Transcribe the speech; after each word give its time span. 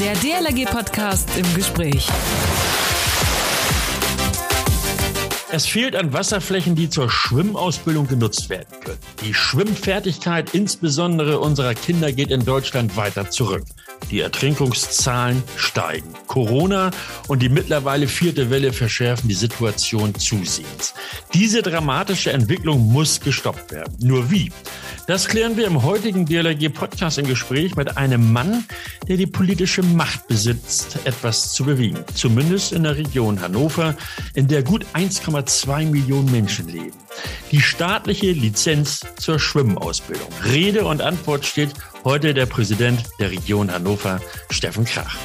Der 0.00 0.14
DLRG-Podcast 0.14 1.28
im 1.36 1.54
Gespräch. 1.54 2.08
Es 5.52 5.66
fehlt 5.66 5.94
an 5.94 6.14
Wasserflächen, 6.14 6.74
die 6.74 6.88
zur 6.88 7.10
Schwimmausbildung 7.10 8.08
genutzt 8.08 8.48
werden 8.48 8.80
können. 8.82 8.98
Die 9.22 9.34
Schwimmfertigkeit 9.34 10.54
insbesondere 10.54 11.38
unserer 11.38 11.74
Kinder 11.74 12.12
geht 12.12 12.30
in 12.30 12.46
Deutschland 12.46 12.96
weiter 12.96 13.28
zurück. 13.28 13.64
Die 14.10 14.20
Ertrinkungszahlen 14.20 15.42
steigen. 15.56 16.12
Corona 16.26 16.90
und 17.28 17.42
die 17.42 17.48
mittlerweile 17.48 18.08
vierte 18.08 18.50
Welle 18.50 18.72
verschärfen 18.72 19.28
die 19.28 19.34
Situation 19.34 20.14
zusehends. 20.14 20.94
Diese 21.34 21.62
dramatische 21.62 22.32
Entwicklung 22.32 22.92
muss 22.92 23.20
gestoppt 23.20 23.72
werden. 23.72 23.94
Nur 24.00 24.30
wie? 24.30 24.50
Das 25.06 25.26
klären 25.26 25.56
wir 25.56 25.66
im 25.66 25.82
heutigen 25.82 26.26
DLRG-Podcast 26.26 27.18
im 27.18 27.26
Gespräch 27.26 27.74
mit 27.74 27.96
einem 27.96 28.32
Mann, 28.32 28.64
der 29.08 29.16
die 29.16 29.26
politische 29.26 29.82
Macht 29.82 30.28
besitzt, 30.28 30.98
etwas 31.04 31.52
zu 31.52 31.64
bewegen. 31.64 32.04
Zumindest 32.14 32.72
in 32.72 32.84
der 32.84 32.96
Region 32.96 33.40
Hannover, 33.40 33.96
in 34.34 34.46
der 34.46 34.62
gut 34.62 34.86
1,2 34.94 35.86
Millionen 35.86 36.30
Menschen 36.30 36.68
leben. 36.68 36.96
Die 37.50 37.60
staatliche 37.60 38.30
Lizenz 38.30 39.04
zur 39.18 39.40
Schwimmausbildung. 39.40 40.28
Rede 40.44 40.84
und 40.84 41.02
Antwort 41.02 41.44
steht 41.44 41.70
heute 42.04 42.34
der 42.34 42.46
Präsident 42.46 43.02
der 43.18 43.30
Region 43.30 43.70
Hannover, 43.70 44.20
Steffen 44.50 44.84
Krach. 44.84 45.16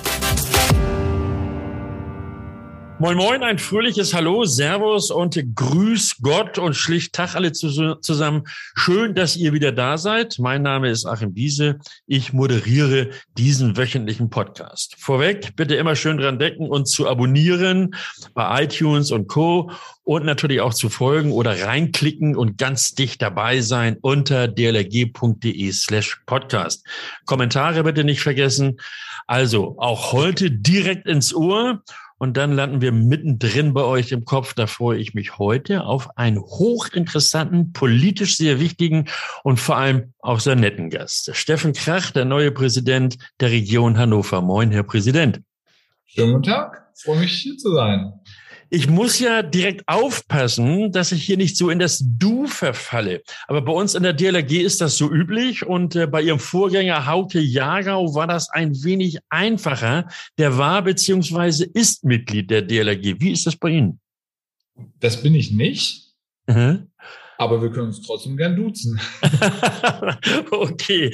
Moin 2.98 3.18
Moin, 3.18 3.44
ein 3.44 3.60
fröhliches 3.60 4.14
Hallo, 4.14 4.46
Servus 4.46 5.12
und 5.12 5.38
Grüß 5.54 6.20
Gott 6.22 6.58
und 6.58 6.76
schlicht 6.76 7.14
Tag 7.14 7.36
alle 7.36 7.52
zusammen. 7.52 8.44
Schön, 8.74 9.16
dass 9.16 9.36
ihr 9.36 9.52
wieder 9.52 9.74
da 9.74 9.98
seid. 9.98 10.40
Mein 10.40 10.62
Name 10.62 10.90
ist 10.90 11.06
Achim 11.06 11.34
Biese. 11.34 11.80
Ich 12.08 12.32
moderiere 12.32 13.10
diesen 13.38 13.76
wöchentlichen 13.76 14.30
Podcast. 14.30 14.96
Vorweg 14.98 15.58
bitte 15.58 15.76
immer 15.76 15.98
schön 15.98 16.18
dran 16.18 16.40
denken, 16.40 16.70
uns 16.70 16.92
zu 16.92 17.06
abonnieren 17.10 17.96
bei 18.34 18.64
iTunes 18.64 19.12
und 19.12 19.28
Co. 19.28 19.72
und 20.06 20.24
natürlich 20.24 20.62
auch 20.62 20.74
zu 20.74 20.88
folgen 20.88 21.34
oder 21.34 21.66
reinklicken 21.68 22.38
und 22.38 22.58
ganz 22.58 22.94
dicht 22.94 23.22
dabei 23.22 23.60
sein 23.60 23.98
unter 24.00 24.48
dlrg.de 24.48 25.70
slash 25.74 26.22
podcast. 26.26 26.88
Kommentare 27.26 27.84
bitte 27.84 28.06
nicht 28.06 28.22
vergessen. 28.22 28.78
Also 29.28 29.76
auch 29.80 30.14
heute 30.14 30.50
direkt 30.50 31.08
ins 31.08 31.34
Ohr. 31.34 31.82
Und 32.18 32.38
dann 32.38 32.54
landen 32.54 32.82
wir 32.82 32.92
mittendrin 32.92 33.74
bei 33.74 33.84
euch 33.84 34.12
im 34.12 34.24
Kopf. 34.24 34.54
Da 34.54 34.68
freue 34.68 35.00
ich 35.00 35.14
mich 35.14 35.38
heute 35.38 35.84
auf 35.84 36.18
einen 36.18 36.40
hochinteressanten, 36.40 37.74
politisch 37.74 38.38
sehr 38.38 38.60
wichtigen 38.60 39.06
und 39.44 39.60
vor 39.60 39.78
allem 39.78 40.14
auch 40.20 40.40
sehr 40.40 40.56
netten 40.56 40.90
Gast. 40.90 41.36
Steffen 41.36 41.74
Krach, 41.74 42.12
der 42.12 42.26
neue 42.26 42.52
Präsident 42.52 43.18
der 43.40 43.52
Region 43.52 43.98
Hannover. 43.98 44.42
Moin, 44.42 44.72
Herr 44.72 44.84
Präsident. 44.84 45.42
Schönen 46.06 46.34
guten 46.34 46.44
Tag. 46.44 46.88
Freue 46.96 47.20
mich, 47.20 47.34
hier 47.34 47.58
zu 47.58 47.74
sein 47.74 48.14
ich 48.70 48.90
muss 48.90 49.20
ja 49.20 49.44
direkt 49.44 49.88
aufpassen, 49.88 50.92
dass 50.92 51.12
ich 51.12 51.24
hier 51.24 51.38
nicht 51.38 51.58
so 51.58 51.70
in 51.70 51.80
das 51.80 52.04
Du 52.18 52.48
verfalle. 52.48 53.22
Aber 53.48 53.62
bei 53.62 53.72
uns 53.72 53.96
in 53.96 54.04
der 54.04 54.14
DLRG 54.14 54.62
ist 54.62 54.82
das 54.82 54.98
so 54.98 55.12
üblich 55.12 55.66
und 55.66 55.96
äh, 55.96 56.08
bei 56.08 56.22
Ihrem 56.22 56.40
Vorgänger 56.40 57.06
Hauke 57.06 57.40
Jagau 57.40 58.14
war 58.16 58.28
das 58.28 58.50
ein 58.50 58.74
wenig 58.84 59.20
einfacher. 59.30 60.10
Der 60.38 60.58
war 60.58 60.82
beziehungsweise 60.82 61.66
ist 61.66 62.04
Mitglied 62.04 62.50
der 62.50 62.62
DLRG. 62.62 63.20
Wie 63.20 63.32
ist 63.32 63.46
das 63.46 63.56
bei 63.56 63.70
Ihnen? 63.70 64.00
Das 65.00 65.22
bin 65.22 65.36
ich 65.36 65.52
nicht. 65.52 66.14
Mhm. 66.48 66.88
Aber 67.38 67.62
wir 67.62 67.70
können 67.70 67.88
uns 67.88 68.02
trotzdem 68.02 68.38
gern 68.38 68.56
duzen. 68.56 69.00
okay. 70.52 71.12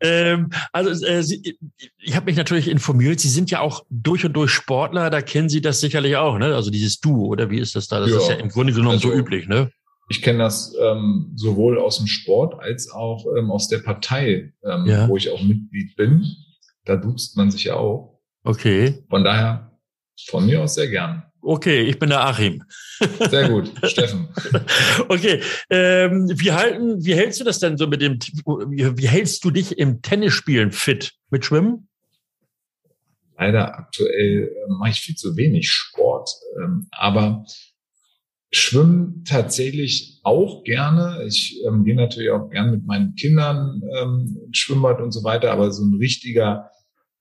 Ähm, 0.00 0.50
also 0.72 1.04
äh, 1.04 1.22
Sie, 1.22 1.58
ich 1.98 2.16
habe 2.16 2.26
mich 2.26 2.36
natürlich 2.36 2.68
informiert. 2.68 3.20
Sie 3.20 3.28
sind 3.28 3.50
ja 3.50 3.60
auch 3.60 3.84
durch 3.88 4.24
und 4.24 4.32
durch 4.32 4.50
Sportler. 4.50 5.10
Da 5.10 5.22
kennen 5.22 5.48
Sie 5.48 5.60
das 5.60 5.80
sicherlich 5.80 6.16
auch, 6.16 6.38
ne? 6.38 6.54
Also 6.54 6.70
dieses 6.70 7.00
Du 7.00 7.26
oder 7.26 7.50
wie 7.50 7.58
ist 7.58 7.76
das 7.76 7.88
da? 7.88 8.00
Das 8.00 8.10
ja. 8.10 8.18
ist 8.18 8.28
ja 8.28 8.34
im 8.36 8.48
Grunde 8.48 8.72
genommen 8.72 8.96
also, 8.96 9.10
so 9.10 9.14
üblich, 9.14 9.46
ne? 9.46 9.70
Ich 10.08 10.22
kenne 10.22 10.40
das 10.40 10.74
ähm, 10.80 11.32
sowohl 11.36 11.78
aus 11.78 11.98
dem 11.98 12.08
Sport 12.08 12.58
als 12.58 12.90
auch 12.90 13.26
ähm, 13.38 13.50
aus 13.50 13.68
der 13.68 13.78
Partei, 13.78 14.52
ähm, 14.64 14.86
ja. 14.86 15.08
wo 15.08 15.16
ich 15.16 15.30
auch 15.30 15.40
Mitglied 15.40 15.94
bin. 15.96 16.26
Da 16.84 16.96
duzt 16.96 17.36
man 17.36 17.50
sich 17.52 17.64
ja 17.64 17.74
auch. 17.74 18.18
Okay. 18.42 19.04
Von 19.08 19.22
daher 19.22 19.70
von 20.26 20.46
mir 20.46 20.62
aus 20.62 20.74
sehr 20.74 20.88
gern. 20.88 21.29
Okay, 21.42 21.82
ich 21.82 21.98
bin 21.98 22.10
der 22.10 22.24
Achim. 22.26 22.62
Sehr 23.30 23.48
gut, 23.48 23.72
Steffen. 23.84 24.28
Okay, 25.08 25.40
ähm, 25.70 26.30
wie 26.34 26.52
halten, 26.52 27.04
wie 27.04 27.14
hältst 27.14 27.40
du 27.40 27.44
das 27.44 27.58
denn 27.58 27.78
so 27.78 27.86
mit 27.86 28.02
dem, 28.02 28.18
wie, 28.68 28.98
wie 28.98 29.08
hältst 29.08 29.44
du 29.44 29.50
dich 29.50 29.78
im 29.78 30.02
Tennisspielen 30.02 30.72
fit? 30.72 31.14
Mit 31.30 31.44
Schwimmen? 31.44 31.88
Leider 33.38 33.78
aktuell 33.78 34.50
äh, 34.54 34.72
mache 34.78 34.90
ich 34.90 35.00
viel 35.00 35.14
zu 35.14 35.36
wenig 35.36 35.70
Sport, 35.70 36.30
ähm, 36.62 36.88
aber 36.90 37.44
Schwimmen 38.52 39.24
tatsächlich 39.24 40.20
auch 40.24 40.64
gerne. 40.64 41.24
Ich 41.26 41.62
ähm, 41.66 41.84
gehe 41.84 41.94
natürlich 41.94 42.30
auch 42.30 42.50
gern 42.50 42.72
mit 42.72 42.84
meinen 42.84 43.14
Kindern 43.14 43.80
ähm, 43.98 44.38
ins 44.44 44.58
Schwimmbad 44.58 45.00
und 45.00 45.12
so 45.12 45.24
weiter, 45.24 45.52
aber 45.52 45.70
so 45.72 45.84
ein 45.84 45.94
richtiger 45.94 46.70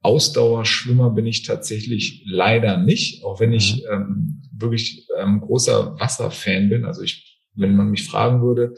Ausdauerschwimmer 0.02 1.10
bin 1.10 1.26
ich 1.26 1.44
tatsächlich 1.44 2.24
leider 2.26 2.78
nicht, 2.78 3.24
auch 3.24 3.40
wenn 3.40 3.54
ich 3.54 3.84
mhm. 3.84 3.92
ähm, 3.92 4.42
wirklich 4.54 5.08
ähm, 5.18 5.42
großer 5.42 6.00
Wasserfan 6.00 6.70
bin. 6.70 6.86
Also 6.86 7.02
ich, 7.02 7.42
wenn 7.56 7.76
man 7.76 7.90
mich 7.90 8.06
fragen 8.06 8.42
würde, 8.42 8.76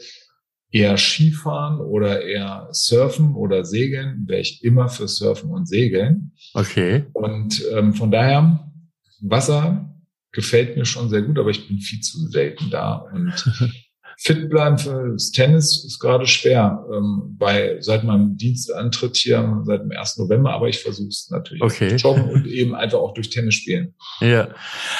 eher 0.70 0.96
Skifahren 0.96 1.80
oder 1.80 2.22
eher 2.22 2.68
Surfen 2.72 3.34
oder 3.34 3.64
Segeln, 3.64 4.24
wäre 4.26 4.40
ich 4.40 4.64
immer 4.64 4.88
für 4.88 5.06
Surfen 5.06 5.50
und 5.50 5.68
Segeln. 5.68 6.32
Okay. 6.54 7.04
Und 7.12 7.62
ähm, 7.72 7.92
von 7.94 8.10
daher, 8.10 8.72
Wasser 9.20 9.94
gefällt 10.32 10.76
mir 10.76 10.84
schon 10.84 11.10
sehr 11.10 11.22
gut, 11.22 11.38
aber 11.38 11.50
ich 11.50 11.68
bin 11.68 11.78
viel 11.78 12.00
zu 12.00 12.26
selten 12.28 12.70
da. 12.70 12.94
Und 12.96 13.32
fit 14.18 14.48
bleiben 14.48 14.78
fürs 14.78 15.30
Tennis 15.30 15.84
ist 15.84 15.98
gerade 15.98 16.26
schwer. 16.26 16.84
Ähm, 16.92 17.36
bei, 17.38 17.76
seit 17.80 18.04
meinem 18.04 18.36
Dienstantritt 18.36 19.16
hier, 19.16 19.62
seit 19.64 19.82
dem 19.82 19.92
1. 19.92 20.18
November, 20.18 20.52
aber 20.52 20.68
ich 20.68 20.80
versuche 20.80 21.08
es 21.08 21.28
natürlich. 21.30 21.62
Okay. 21.62 21.96
Joggen 21.96 22.30
und 22.30 22.46
eben 22.46 22.74
einfach 22.74 22.98
auch 22.98 23.14
durch 23.14 23.30
Tennis 23.30 23.54
spielen. 23.54 23.94
Ja. 24.20 24.48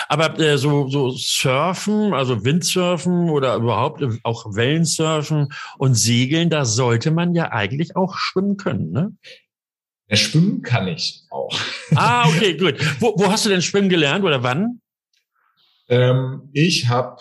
Aber 0.09 0.39
äh, 0.39 0.59
so, 0.59 0.89
so 0.89 1.11
Surfen, 1.11 2.15
also 2.15 2.45
Windsurfen 2.45 3.31
oder 3.31 3.56
überhaupt 3.56 4.03
auch 4.25 4.55
Wellensurfen 4.55 5.49
und 5.79 5.94
Segeln, 5.94 6.50
da 6.50 6.65
sollte 6.65 7.11
man 7.11 7.34
ja 7.34 7.53
eigentlich 7.53 7.97
auch 7.97 8.17
schwimmen 8.17 8.56
können, 8.56 8.91
ne? 8.91 9.12
Ja, 10.09 10.17
schwimmen 10.17 10.61
kann 10.61 10.89
ich 10.89 11.23
auch. 11.31 11.59
Ah, 11.94 12.29
okay, 12.29 12.55
gut. 12.59 12.75
Wo, 13.00 13.15
wo 13.17 13.31
hast 13.31 13.47
du 13.47 13.49
denn 13.49 13.62
schwimmen 13.62 13.89
gelernt 13.89 14.25
oder 14.25 14.43
wann? 14.43 14.83
Ähm, 15.89 16.50
ich 16.53 16.89
habe 16.89 17.17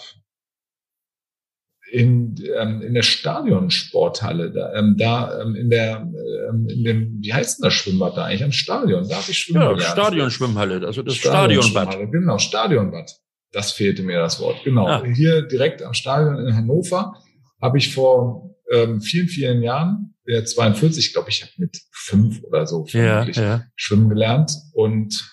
in, 1.92 2.36
ähm, 2.58 2.82
in 2.82 2.94
der 2.94 3.04
Stadionsporthalle, 3.04 4.52
da, 4.52 4.74
ähm, 4.74 4.96
da 4.98 5.42
ähm, 5.42 5.56
in 5.56 5.70
der, 5.70 6.10
ähm, 6.50 6.68
in 6.70 6.84
dem, 6.84 7.18
wie 7.22 7.34
heißt 7.34 7.60
denn 7.60 7.66
das 7.66 7.74
Schwimmbad 7.74 8.16
da 8.16 8.26
eigentlich? 8.26 8.46
Am 8.46 8.54
Stadion, 8.54 9.08
darf 9.10 9.28
ich 9.28 9.38
schwimmen? 9.38 9.62
Ja, 9.62 9.80
Stadionschwimmhalle, 9.80 10.86
also 10.86 11.02
das 11.02 11.16
Stadionbad. 11.16 11.98
Genau, 12.12 12.38
Stadionbad. 12.38 13.12
Das 13.52 13.74
fehlte 13.74 14.04
mir 14.04 14.20
das 14.20 14.40
Wort. 14.40 14.64
Genau. 14.64 14.88
Ah. 14.88 15.04
Hier 15.04 15.42
direkt 15.42 15.84
am 15.84 15.94
Stadion 15.94 16.38
in 16.38 16.56
Hannover 16.56 17.14
habe 17.62 17.78
ich 17.78 17.94
vor 17.94 18.56
ähm, 18.72 19.02
vielen, 19.02 19.28
vielen 19.28 19.62
Jahren, 19.62 20.16
der 20.26 20.46
42, 20.46 21.12
glaube 21.12 21.30
ich, 21.30 21.42
habe 21.42 21.52
mit 21.58 21.78
fünf 21.92 22.42
oder 22.44 22.66
so 22.66 22.86
ja, 22.88 23.24
ja. 23.24 23.66
schwimmen 23.76 24.08
gelernt. 24.08 24.54
Und 24.74 25.30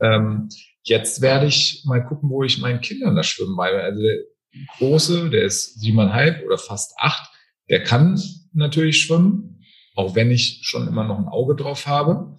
ähm, 0.00 0.48
jetzt 0.84 1.20
werde 1.20 1.46
ich 1.46 1.82
mal 1.84 2.02
gucken, 2.02 2.30
wo 2.30 2.42
ich 2.44 2.58
meinen 2.58 2.80
Kindern 2.80 3.14
das 3.14 3.26
Schwimmen 3.26 3.56
beibehalte. 3.56 3.90
Also 3.90 4.00
Große, 4.78 5.30
der 5.30 5.44
ist 5.44 5.80
siebeneinhalb 5.80 6.44
oder 6.44 6.58
fast 6.58 6.94
acht, 6.98 7.30
der 7.68 7.84
kann 7.84 8.20
natürlich 8.52 9.00
schwimmen, 9.00 9.62
auch 9.94 10.14
wenn 10.14 10.30
ich 10.30 10.60
schon 10.62 10.88
immer 10.88 11.04
noch 11.04 11.18
ein 11.18 11.28
Auge 11.28 11.54
drauf 11.54 11.86
habe. 11.86 12.36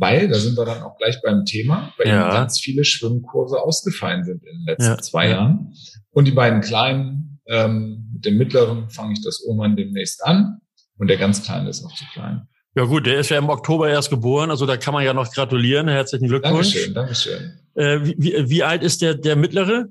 Weil, 0.00 0.28
da 0.28 0.38
sind 0.38 0.56
wir 0.56 0.64
dann 0.64 0.82
auch 0.82 0.96
gleich 0.96 1.20
beim 1.22 1.44
Thema, 1.44 1.92
weil 1.98 2.06
ja. 2.06 2.30
ganz 2.30 2.60
viele 2.60 2.84
Schwimmkurse 2.84 3.60
ausgefallen 3.60 4.22
sind 4.24 4.44
in 4.44 4.58
den 4.58 4.66
letzten 4.66 4.84
ja. 4.92 4.98
zwei 4.98 5.30
Jahren. 5.30 5.74
Und 6.10 6.26
die 6.26 6.32
beiden 6.32 6.60
Kleinen, 6.60 7.40
ähm, 7.46 8.08
mit 8.12 8.24
dem 8.24 8.38
Mittleren 8.38 8.90
fange 8.90 9.14
ich 9.14 9.24
das 9.24 9.42
irgendwann 9.44 9.74
demnächst 9.74 10.24
an. 10.24 10.60
Und 10.98 11.08
der 11.08 11.16
ganz 11.16 11.42
Kleine 11.42 11.68
ist 11.68 11.82
noch 11.82 11.94
zu 11.94 12.04
klein. 12.12 12.46
Ja 12.76 12.84
gut, 12.84 13.06
der 13.06 13.18
ist 13.18 13.30
ja 13.30 13.38
im 13.38 13.48
Oktober 13.48 13.88
erst 13.88 14.10
geboren, 14.10 14.50
also 14.50 14.66
da 14.66 14.76
kann 14.76 14.94
man 14.94 15.04
ja 15.04 15.12
noch 15.12 15.32
gratulieren. 15.32 15.88
Herzlichen 15.88 16.28
Glückwunsch. 16.28 16.74
Dankeschön, 16.94 16.94
Dankeschön. 16.94 17.58
Äh, 17.74 17.98
wie, 18.16 18.48
wie 18.48 18.62
alt 18.62 18.84
ist 18.84 19.02
der, 19.02 19.14
der 19.14 19.34
Mittlere? 19.34 19.88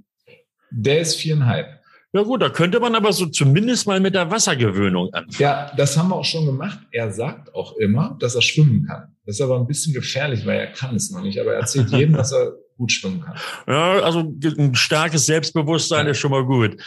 Der 0.71 0.99
ist 0.99 1.15
viereinhalb. 1.15 1.77
Ja 2.13 2.23
gut, 2.23 2.41
da 2.41 2.49
könnte 2.49 2.79
man 2.79 2.95
aber 2.95 3.11
so 3.11 3.25
zumindest 3.25 3.85
mal 3.85 3.99
mit 3.99 4.15
der 4.15 4.31
Wassergewöhnung 4.31 5.13
anfangen. 5.13 5.35
Ja, 5.39 5.71
das 5.75 5.97
haben 5.97 6.09
wir 6.09 6.15
auch 6.15 6.25
schon 6.25 6.45
gemacht. 6.45 6.79
Er 6.91 7.11
sagt 7.11 7.53
auch 7.53 7.75
immer, 7.77 8.17
dass 8.19 8.33
er 8.33 8.41
schwimmen 8.41 8.85
kann. 8.87 9.15
Das 9.25 9.35
ist 9.35 9.41
aber 9.41 9.59
ein 9.59 9.67
bisschen 9.67 9.93
gefährlich, 9.93 10.45
weil 10.45 10.59
er 10.59 10.67
kann 10.67 10.95
es 10.95 11.11
noch 11.11 11.21
nicht. 11.21 11.39
Aber 11.39 11.51
er 11.53 11.59
erzählt 11.59 11.91
jedem, 11.91 12.13
dass 12.13 12.31
er 12.31 12.53
gut 12.77 12.91
schwimmen 12.91 13.21
kann. 13.21 13.35
Ja, 13.67 13.99
also 13.99 14.19
ein 14.41 14.73
starkes 14.75 15.25
Selbstbewusstsein 15.25 16.05
ja. 16.05 16.11
ist 16.11 16.19
schon 16.19 16.31
mal 16.31 16.45
gut. 16.45 16.81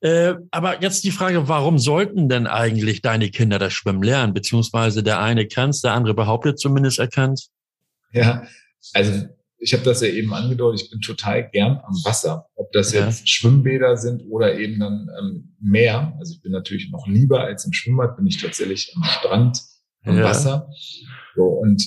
Äh, 0.00 0.34
aber 0.50 0.82
jetzt 0.82 1.04
die 1.04 1.12
Frage, 1.12 1.48
warum 1.48 1.78
sollten 1.78 2.28
denn 2.28 2.46
eigentlich 2.46 3.00
deine 3.00 3.30
Kinder 3.30 3.58
das 3.58 3.72
Schwimmen 3.72 4.02
lernen? 4.02 4.34
Beziehungsweise 4.34 5.02
der 5.02 5.20
eine 5.20 5.46
kann 5.46 5.70
es, 5.70 5.82
der 5.82 5.92
andere 5.92 6.14
behauptet 6.14 6.58
zumindest 6.58 6.98
er 6.98 7.08
kann 7.08 7.36
Ja, 8.12 8.42
also 8.92 9.28
ich 9.64 9.72
habe 9.72 9.82
das 9.82 10.02
ja 10.02 10.08
eben 10.08 10.34
angedeutet, 10.34 10.82
ich 10.82 10.90
bin 10.90 11.00
total 11.00 11.48
gern 11.48 11.80
am 11.82 11.94
Wasser. 12.04 12.46
Ob 12.54 12.70
das 12.72 12.92
ja. 12.92 13.06
jetzt 13.06 13.26
Schwimmbäder 13.28 13.96
sind 13.96 14.22
oder 14.28 14.58
eben 14.58 14.78
dann 14.78 15.08
ähm, 15.18 15.56
Meer. 15.58 16.14
Also 16.18 16.34
ich 16.34 16.42
bin 16.42 16.52
natürlich 16.52 16.90
noch 16.90 17.06
lieber 17.06 17.40
als 17.40 17.64
im 17.64 17.72
Schwimmbad, 17.72 18.16
bin 18.16 18.26
ich 18.26 18.40
tatsächlich 18.40 18.92
am 18.94 19.02
Strand, 19.04 19.62
am 20.02 20.18
ja. 20.18 20.24
Wasser. 20.24 20.68
So, 21.34 21.44
und 21.44 21.82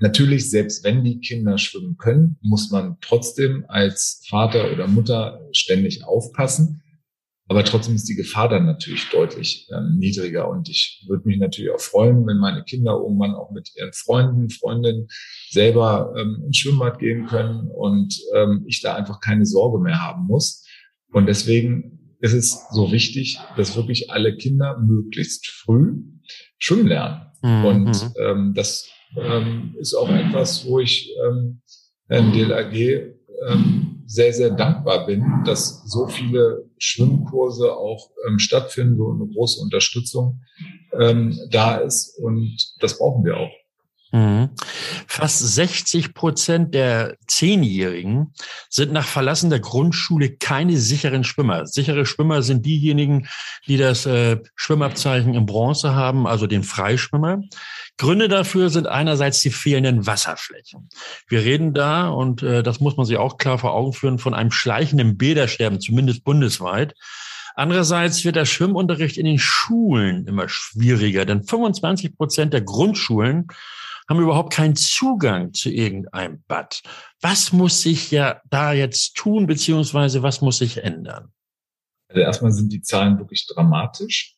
natürlich, 0.00 0.48
selbst 0.48 0.84
wenn 0.84 1.04
die 1.04 1.20
Kinder 1.20 1.58
schwimmen 1.58 1.98
können, 1.98 2.38
muss 2.40 2.70
man 2.70 2.96
trotzdem 3.02 3.66
als 3.68 4.22
Vater 4.26 4.72
oder 4.72 4.86
Mutter 4.86 5.46
ständig 5.52 6.02
aufpassen. 6.04 6.82
Aber 7.48 7.64
trotzdem 7.64 7.94
ist 7.94 8.08
die 8.08 8.16
Gefahr 8.16 8.48
dann 8.48 8.66
natürlich 8.66 9.08
deutlich 9.10 9.68
ähm, 9.72 9.98
niedriger. 9.98 10.48
Und 10.48 10.68
ich 10.68 11.04
würde 11.06 11.28
mich 11.28 11.38
natürlich 11.38 11.70
auch 11.70 11.80
freuen, 11.80 12.26
wenn 12.26 12.38
meine 12.38 12.64
Kinder 12.64 12.92
irgendwann 12.92 13.34
auch 13.34 13.52
mit 13.52 13.70
ihren 13.76 13.92
Freunden, 13.92 14.50
Freundinnen 14.50 15.06
selber 15.50 16.12
ähm, 16.18 16.42
ins 16.44 16.56
Schwimmbad 16.56 16.98
gehen 16.98 17.26
können 17.26 17.68
und 17.68 18.18
ähm, 18.34 18.64
ich 18.66 18.82
da 18.82 18.96
einfach 18.96 19.20
keine 19.20 19.46
Sorge 19.46 19.78
mehr 19.78 20.02
haben 20.02 20.26
muss. 20.26 20.66
Und 21.12 21.26
deswegen 21.26 22.16
ist 22.20 22.32
es 22.32 22.66
so 22.72 22.90
wichtig, 22.90 23.38
dass 23.56 23.76
wirklich 23.76 24.10
alle 24.10 24.36
Kinder 24.36 24.78
möglichst 24.78 25.46
früh 25.46 26.02
schwimmen 26.58 26.88
lernen. 26.88 27.26
Mhm. 27.42 27.64
Und 27.64 28.10
ähm, 28.20 28.54
das 28.54 28.88
ähm, 29.16 29.76
ist 29.78 29.94
auch 29.94 30.10
etwas, 30.10 30.66
wo 30.66 30.80
ich 30.80 31.14
ähm, 31.24 31.62
DLAG 32.08 32.74
ähm, 33.48 34.02
sehr, 34.06 34.32
sehr 34.32 34.50
dankbar 34.50 35.06
bin, 35.06 35.24
dass 35.44 35.84
so 35.84 36.08
viele 36.08 36.65
Schwimmkurse 36.78 37.72
auch 37.72 38.10
ähm, 38.26 38.38
stattfinden, 38.38 38.96
so 38.96 39.10
eine 39.10 39.26
große 39.26 39.60
Unterstützung 39.60 40.40
ähm, 40.92 41.38
da 41.50 41.76
ist. 41.76 42.18
Und 42.18 42.74
das 42.80 42.98
brauchen 42.98 43.24
wir 43.24 43.36
auch. 43.36 43.52
Mhm. 44.16 44.48
Fast 45.06 45.40
60 45.40 46.14
Prozent 46.14 46.74
der 46.74 47.18
Zehnjährigen 47.26 48.32
sind 48.70 48.90
nach 48.90 49.06
Verlassen 49.06 49.50
der 49.50 49.60
Grundschule 49.60 50.30
keine 50.30 50.78
sicheren 50.78 51.22
Schwimmer. 51.22 51.66
Sichere 51.66 52.06
Schwimmer 52.06 52.40
sind 52.40 52.64
diejenigen, 52.64 53.28
die 53.66 53.76
das 53.76 54.06
äh, 54.06 54.38
Schwimmabzeichen 54.54 55.34
in 55.34 55.44
Bronze 55.44 55.94
haben, 55.94 56.26
also 56.26 56.46
den 56.46 56.62
Freischwimmer. 56.62 57.42
Gründe 57.98 58.28
dafür 58.28 58.70
sind 58.70 58.86
einerseits 58.86 59.40
die 59.40 59.50
fehlenden 59.50 60.06
Wasserflächen. 60.06 60.88
Wir 61.28 61.40
reden 61.40 61.74
da, 61.74 62.08
und 62.08 62.42
äh, 62.42 62.62
das 62.62 62.80
muss 62.80 62.96
man 62.96 63.04
sich 63.04 63.18
auch 63.18 63.36
klar 63.36 63.58
vor 63.58 63.74
Augen 63.74 63.92
führen, 63.92 64.18
von 64.18 64.32
einem 64.32 64.50
schleichenden 64.50 65.18
Bädersterben, 65.18 65.78
zumindest 65.78 66.24
bundesweit. 66.24 66.94
Andererseits 67.54 68.24
wird 68.24 68.36
der 68.36 68.46
Schwimmunterricht 68.46 69.18
in 69.18 69.26
den 69.26 69.38
Schulen 69.38 70.26
immer 70.26 70.48
schwieriger, 70.48 71.26
denn 71.26 71.42
25 71.42 72.16
Prozent 72.16 72.54
der 72.54 72.62
Grundschulen 72.62 73.48
haben 74.08 74.20
überhaupt 74.20 74.52
keinen 74.52 74.76
Zugang 74.76 75.52
zu 75.52 75.70
irgendeinem 75.70 76.42
Bad. 76.46 76.82
Was 77.20 77.52
muss 77.52 77.82
sich 77.82 78.10
ja 78.10 78.40
da 78.48 78.72
jetzt 78.72 79.16
tun, 79.16 79.46
beziehungsweise 79.46 80.22
was 80.22 80.40
muss 80.40 80.58
sich 80.58 80.78
ändern? 80.78 81.32
Also 82.08 82.20
erstmal 82.20 82.52
sind 82.52 82.72
die 82.72 82.82
Zahlen 82.82 83.18
wirklich 83.18 83.46
dramatisch. 83.46 84.36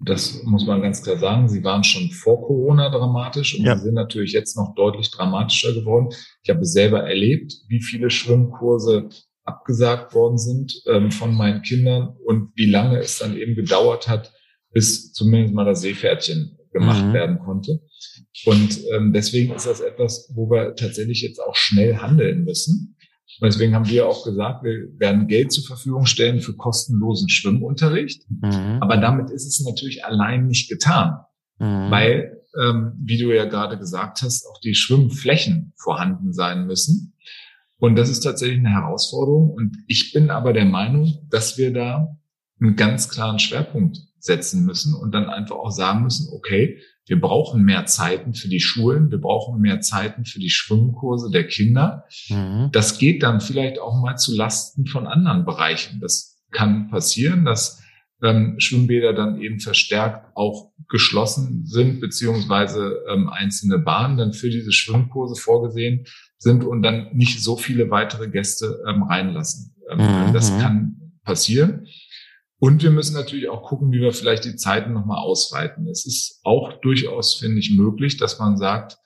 Das 0.00 0.42
muss 0.44 0.64
man 0.64 0.80
ganz 0.80 1.02
klar 1.02 1.18
sagen. 1.18 1.48
Sie 1.48 1.64
waren 1.64 1.82
schon 1.82 2.10
vor 2.10 2.46
Corona 2.46 2.88
dramatisch 2.88 3.58
und 3.58 3.64
ja. 3.64 3.76
sie 3.76 3.84
sind 3.84 3.94
natürlich 3.94 4.32
jetzt 4.32 4.56
noch 4.56 4.74
deutlich 4.74 5.10
dramatischer 5.10 5.74
geworden. 5.74 6.08
Ich 6.42 6.50
habe 6.50 6.64
selber 6.64 7.02
erlebt, 7.02 7.54
wie 7.66 7.82
viele 7.82 8.08
Schwimmkurse 8.08 9.08
abgesagt 9.44 10.14
worden 10.14 10.38
sind 10.38 10.82
ähm, 10.86 11.10
von 11.10 11.34
meinen 11.34 11.62
Kindern 11.62 12.16
und 12.24 12.52
wie 12.54 12.70
lange 12.70 12.98
es 12.98 13.18
dann 13.18 13.36
eben 13.36 13.54
gedauert 13.54 14.06
hat, 14.06 14.32
bis 14.72 15.12
zumindest 15.12 15.54
mal 15.54 15.64
das 15.64 15.80
Seepferdchen 15.80 16.57
gemacht 16.72 17.04
mhm. 17.04 17.12
werden 17.12 17.38
konnte. 17.38 17.80
Und 18.44 18.78
ähm, 18.94 19.12
deswegen 19.12 19.54
ist 19.54 19.66
das 19.66 19.80
etwas, 19.80 20.30
wo 20.34 20.50
wir 20.50 20.74
tatsächlich 20.74 21.22
jetzt 21.22 21.40
auch 21.40 21.56
schnell 21.56 21.96
handeln 21.96 22.44
müssen. 22.44 22.96
Und 23.40 23.46
deswegen 23.46 23.74
haben 23.74 23.88
wir 23.88 24.08
auch 24.08 24.24
gesagt, 24.24 24.64
wir 24.64 24.88
werden 24.98 25.28
Geld 25.28 25.52
zur 25.52 25.64
Verfügung 25.64 26.06
stellen 26.06 26.40
für 26.40 26.54
kostenlosen 26.54 27.28
Schwimmunterricht. 27.28 28.24
Mhm. 28.28 28.78
Aber 28.80 28.96
damit 28.96 29.30
ist 29.30 29.46
es 29.46 29.64
natürlich 29.64 30.04
allein 30.04 30.46
nicht 30.46 30.68
getan, 30.68 31.18
mhm. 31.58 31.90
weil, 31.90 32.42
ähm, 32.60 32.92
wie 33.00 33.18
du 33.18 33.34
ja 33.34 33.44
gerade 33.44 33.78
gesagt 33.78 34.22
hast, 34.22 34.46
auch 34.46 34.60
die 34.60 34.74
Schwimmflächen 34.74 35.72
vorhanden 35.76 36.32
sein 36.32 36.66
müssen. 36.66 37.14
Und 37.78 37.96
das 37.96 38.08
ist 38.08 38.20
tatsächlich 38.20 38.58
eine 38.58 38.70
Herausforderung. 38.70 39.50
Und 39.50 39.76
ich 39.86 40.12
bin 40.12 40.30
aber 40.30 40.52
der 40.52 40.64
Meinung, 40.64 41.26
dass 41.30 41.58
wir 41.58 41.72
da 41.72 42.16
einen 42.60 42.74
ganz 42.74 43.08
klaren 43.08 43.38
Schwerpunkt 43.38 43.98
setzen 44.20 44.64
müssen 44.64 44.94
und 44.94 45.12
dann 45.12 45.28
einfach 45.28 45.56
auch 45.56 45.70
sagen 45.70 46.02
müssen, 46.02 46.28
okay, 46.32 46.78
wir 47.06 47.20
brauchen 47.20 47.64
mehr 47.64 47.86
Zeiten 47.86 48.34
für 48.34 48.48
die 48.48 48.60
Schulen, 48.60 49.10
wir 49.10 49.20
brauchen 49.20 49.60
mehr 49.60 49.80
Zeiten 49.80 50.24
für 50.24 50.40
die 50.40 50.50
Schwimmkurse 50.50 51.30
der 51.30 51.46
Kinder. 51.46 52.04
Mhm. 52.28 52.68
Das 52.72 52.98
geht 52.98 53.22
dann 53.22 53.40
vielleicht 53.40 53.78
auch 53.78 54.00
mal 54.00 54.16
zu 54.16 54.34
Lasten 54.34 54.86
von 54.86 55.06
anderen 55.06 55.44
Bereichen. 55.44 56.00
Das 56.00 56.38
kann 56.50 56.90
passieren, 56.90 57.44
dass 57.44 57.82
ähm, 58.22 58.56
Schwimmbäder 58.58 59.12
dann 59.12 59.40
eben 59.40 59.60
verstärkt 59.60 60.36
auch 60.36 60.72
geschlossen 60.88 61.64
sind, 61.66 62.00
beziehungsweise 62.00 63.04
ähm, 63.10 63.28
einzelne 63.28 63.78
Bahnen 63.78 64.16
dann 64.16 64.32
für 64.32 64.50
diese 64.50 64.72
Schwimmkurse 64.72 65.40
vorgesehen 65.40 66.04
sind 66.38 66.64
und 66.64 66.82
dann 66.82 67.08
nicht 67.14 67.42
so 67.42 67.56
viele 67.56 67.90
weitere 67.90 68.28
Gäste 68.28 68.82
ähm, 68.88 69.02
reinlassen. 69.02 69.74
Ähm, 69.90 69.98
mhm. 69.98 70.32
Das 70.32 70.50
kann 70.58 71.12
passieren. 71.24 71.86
Und 72.60 72.82
wir 72.82 72.90
müssen 72.90 73.14
natürlich 73.14 73.48
auch 73.48 73.62
gucken, 73.62 73.92
wie 73.92 74.00
wir 74.00 74.12
vielleicht 74.12 74.44
die 74.44 74.56
Zeiten 74.56 74.92
nochmal 74.92 75.18
ausweiten. 75.18 75.86
Es 75.86 76.06
ist 76.06 76.40
auch 76.42 76.80
durchaus, 76.80 77.34
finde 77.34 77.60
ich, 77.60 77.70
möglich, 77.76 78.16
dass 78.16 78.38
man 78.38 78.56
sagt, 78.56 78.98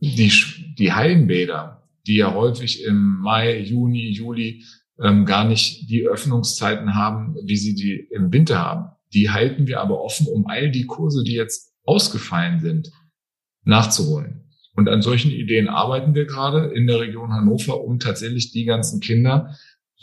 die, 0.00 0.32
die 0.78 0.92
Hallenbäder, 0.92 1.86
die 2.06 2.16
ja 2.16 2.32
häufig 2.32 2.82
im 2.84 3.18
Mai, 3.20 3.60
Juni, 3.60 4.10
Juli 4.10 4.64
ähm, 4.98 5.26
gar 5.26 5.44
nicht 5.44 5.90
die 5.90 6.06
Öffnungszeiten 6.06 6.94
haben, 6.94 7.36
wie 7.44 7.56
sie 7.56 7.74
die 7.74 8.08
im 8.10 8.32
Winter 8.32 8.58
haben, 8.58 8.96
die 9.12 9.30
halten 9.30 9.66
wir 9.66 9.80
aber 9.80 10.00
offen, 10.00 10.26
um 10.26 10.46
all 10.46 10.70
die 10.70 10.86
Kurse, 10.86 11.22
die 11.22 11.34
jetzt 11.34 11.74
ausgefallen 11.84 12.60
sind, 12.60 12.90
nachzuholen. 13.64 14.50
Und 14.74 14.88
an 14.88 15.02
solchen 15.02 15.30
Ideen 15.30 15.68
arbeiten 15.68 16.14
wir 16.14 16.24
gerade 16.24 16.72
in 16.72 16.86
der 16.86 17.00
Region 17.00 17.32
Hannover, 17.32 17.82
um 17.82 17.98
tatsächlich 17.98 18.52
die 18.52 18.64
ganzen 18.64 19.00
Kinder, 19.00 19.54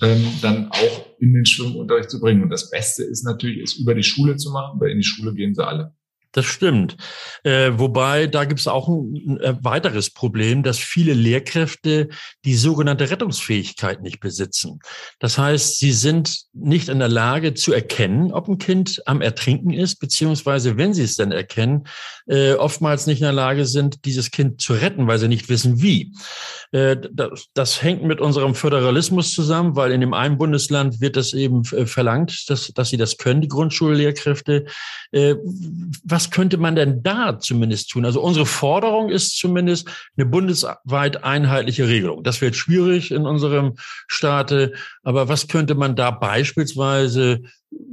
ähm, 0.01 0.25
dann 0.41 0.69
auch 0.71 1.05
in 1.19 1.33
den 1.33 1.45
Schwimmunterricht 1.45 2.09
zu 2.09 2.19
bringen. 2.19 2.44
Und 2.44 2.49
das 2.49 2.69
Beste 2.69 3.03
ist 3.03 3.23
natürlich, 3.23 3.61
es 3.63 3.75
über 3.75 3.95
die 3.95 4.03
Schule 4.03 4.38
zu 4.38 4.51
machen, 4.51 4.79
weil 4.79 4.91
in 4.91 4.97
die 4.97 5.03
Schule 5.03 5.33
gehen 5.33 5.55
sie 5.55 5.65
alle. 5.65 5.95
Das 6.38 6.45
stimmt. 6.45 6.98
Äh, 7.42 7.72
wobei, 7.78 8.28
da 8.28 8.45
gibt 8.45 8.60
es 8.60 8.68
auch 8.68 8.88
ein, 8.88 9.39
ein, 9.44 9.57
weiteres 9.63 10.12
Problem, 10.12 10.62
dass 10.62 10.77
viele 10.77 11.15
Lehrkräfte 11.15 12.10
die 12.46 12.53
sogenannte 12.53 13.10
Rettungsfähigkeit 13.10 14.03
nicht 14.03 14.20
besitzen. 14.20 14.77
Das 15.17 15.39
heißt, 15.39 15.79
sie 15.79 15.91
sind 15.91 16.41
nicht 16.53 16.89
in 16.89 17.00
der 17.00 17.08
Lage 17.08 17.56
zu 17.56 17.74
erkennen, 17.74 18.32
ob 18.32 18.48
ein 18.48 18.60
Kind 18.60 19.01
am 19.08 19.22
Ertrinken 19.22 19.74
ist, 19.74 19.96
beziehungsweise, 19.96 20.77
wenn 20.77 20.94
sie 20.94 21.01
es 21.01 21.15
dann 21.15 21.32
erkennen, 21.32 21.88
äh, 22.27 22.53
oftmals 22.53 23.08
nicht 23.08 23.22
in 23.22 23.25
der 23.25 23.34
Lage 23.34 23.65
sind, 23.65 24.06
dieses 24.06 24.29
Kind 24.29 24.62
zu 24.62 24.74
retten, 24.74 25.08
weil 25.08 25.17
sie 25.17 25.29
nicht 25.29 25.50
wissen, 25.50 25.82
wie. 25.82 26.13
Äh, 26.72 26.98
das, 27.12 27.48
das, 27.56 27.82
hängt 27.82 28.03
mit 28.03 28.22
unserem 28.22 28.53
Föderalismus 28.53 29.34
zusammen, 29.34 29.75
weil 29.75 29.91
in 29.91 30.01
dem 30.01 30.13
einen 30.13 30.38
Bundesland 30.38 31.01
wird 31.01 31.15
das 31.15 31.34
eben 31.34 31.63
äh, 31.72 31.88
verlangt, 31.88 32.48
dass, 32.51 32.67
dass 32.75 32.91
sie 32.91 32.98
das 32.98 33.17
können, 33.17 33.41
die 33.41 33.48
Grundschullehrkräfte. 33.48 34.65
Äh, 35.12 35.34
was 36.27 36.31
könnte 36.31 36.57
man 36.57 36.75
denn 36.75 37.03
da 37.03 37.39
zumindest 37.39 37.89
tun? 37.89 38.05
Also 38.05 38.22
unsere 38.22 38.46
Forderung 38.46 39.10
ist 39.10 39.38
zumindest 39.38 39.89
eine 40.17 40.25
bundesweit 40.25 41.24
einheitliche 41.24 41.88
Regelung. 41.88 42.24
Das 42.24 42.41
wird 42.41 42.55
schwierig 42.55 43.12
in 43.12 43.25
unserem 43.25 43.75
Staate, 44.07 44.74
aber 45.03 45.29
was 45.29 45.48
könnte 45.48 45.75
man 45.75 45.96
da 45.96 46.12
beispielsweise 46.12 47.43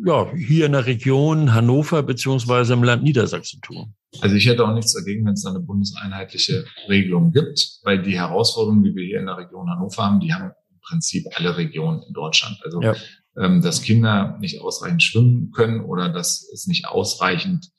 ja, 0.04 0.32
hier 0.34 0.66
in 0.66 0.72
der 0.72 0.86
Region 0.86 1.54
Hannover 1.54 2.02
beziehungsweise 2.02 2.72
im 2.72 2.82
Land 2.82 3.04
Niedersachsen 3.04 3.60
tun? 3.60 3.94
Also 4.20 4.36
ich 4.36 4.46
hätte 4.46 4.64
auch 4.64 4.74
nichts 4.74 4.94
dagegen, 4.94 5.24
wenn 5.26 5.34
es 5.34 5.42
da 5.42 5.50
eine 5.50 5.60
bundeseinheitliche 5.60 6.64
Regelung 6.88 7.32
gibt, 7.32 7.80
weil 7.84 8.02
die 8.02 8.16
Herausforderungen, 8.18 8.82
die 8.82 8.94
wir 8.94 9.04
hier 9.04 9.20
in 9.20 9.26
der 9.26 9.38
Region 9.38 9.70
Hannover 9.70 10.04
haben, 10.04 10.20
die 10.20 10.32
haben 10.34 10.50
im 10.70 10.80
Prinzip 10.80 11.26
alle 11.36 11.56
Regionen 11.56 12.02
in 12.06 12.12
Deutschland. 12.12 12.58
Also 12.64 12.82
ja. 12.82 12.94
ähm, 13.36 13.62
dass 13.62 13.82
Kinder 13.82 14.36
nicht 14.40 14.60
ausreichend 14.60 15.02
schwimmen 15.02 15.52
können 15.52 15.80
oder 15.80 16.08
dass 16.08 16.48
es 16.52 16.66
nicht 16.66 16.86
ausreichend 16.86 17.70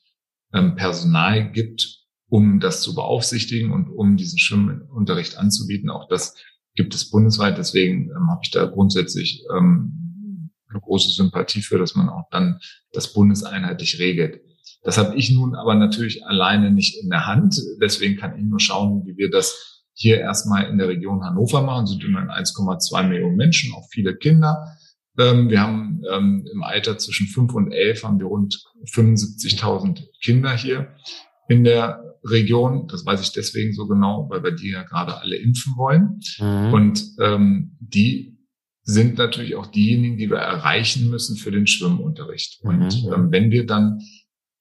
Personal 0.62 1.52
gibt, 1.52 2.04
um 2.28 2.60
das 2.60 2.80
zu 2.80 2.94
beaufsichtigen 2.94 3.72
und 3.72 3.88
um 3.88 4.16
diesen 4.16 4.38
Schwimmunterricht 4.38 5.36
anzubieten. 5.36 5.90
Auch 5.90 6.08
das 6.08 6.34
gibt 6.74 6.94
es 6.94 7.10
bundesweit. 7.10 7.58
Deswegen 7.58 8.10
ähm, 8.10 8.30
habe 8.30 8.40
ich 8.42 8.50
da 8.50 8.66
grundsätzlich 8.66 9.44
ähm, 9.56 10.50
eine 10.68 10.80
große 10.80 11.10
Sympathie 11.10 11.62
für, 11.62 11.78
dass 11.78 11.94
man 11.94 12.08
auch 12.08 12.24
dann 12.30 12.58
das 12.92 13.12
bundeseinheitlich 13.12 13.98
regelt. 13.98 14.40
Das 14.82 14.98
habe 14.98 15.16
ich 15.16 15.30
nun 15.30 15.54
aber 15.54 15.74
natürlich 15.74 16.24
alleine 16.26 16.70
nicht 16.70 17.02
in 17.02 17.10
der 17.10 17.26
Hand. 17.26 17.60
Deswegen 17.80 18.16
kann 18.16 18.36
ich 18.36 18.44
nur 18.44 18.60
schauen, 18.60 19.04
wie 19.06 19.16
wir 19.16 19.30
das 19.30 19.84
hier 19.94 20.20
erstmal 20.20 20.66
in 20.66 20.78
der 20.78 20.88
Region 20.88 21.24
Hannover 21.24 21.62
machen. 21.62 21.84
Es 21.84 21.90
sind 21.90 22.04
immerhin 22.04 22.28
1,2 22.28 23.08
Millionen 23.08 23.36
Menschen, 23.36 23.74
auch 23.74 23.88
viele 23.90 24.16
Kinder. 24.16 24.76
Ähm, 25.18 25.48
wir 25.48 25.60
haben 25.60 26.02
ähm, 26.10 26.46
im 26.52 26.62
Alter 26.62 26.98
zwischen 26.98 27.26
5 27.26 27.54
und 27.54 27.72
11 27.72 28.04
haben 28.04 28.18
wir 28.18 28.26
rund 28.26 28.62
75.000 28.92 30.04
Kinder 30.22 30.56
hier 30.56 30.94
in 31.48 31.64
der 31.64 32.02
Region. 32.24 32.86
Das 32.88 33.06
weiß 33.06 33.20
ich 33.22 33.32
deswegen 33.32 33.72
so 33.72 33.86
genau, 33.86 34.28
weil 34.30 34.42
wir 34.42 34.52
die 34.52 34.70
ja 34.70 34.82
gerade 34.82 35.18
alle 35.20 35.36
impfen 35.36 35.74
wollen. 35.76 36.20
Mhm. 36.38 36.72
Und 36.72 37.04
ähm, 37.20 37.76
die 37.80 38.36
sind 38.82 39.18
natürlich 39.18 39.56
auch 39.56 39.66
diejenigen, 39.66 40.16
die 40.16 40.30
wir 40.30 40.38
erreichen 40.38 41.10
müssen 41.10 41.36
für 41.36 41.50
den 41.50 41.66
Schwimmunterricht. 41.66 42.60
Und 42.62 43.04
mhm. 43.04 43.12
ähm, 43.12 43.32
wenn 43.32 43.50
wir 43.50 43.66
dann 43.66 44.00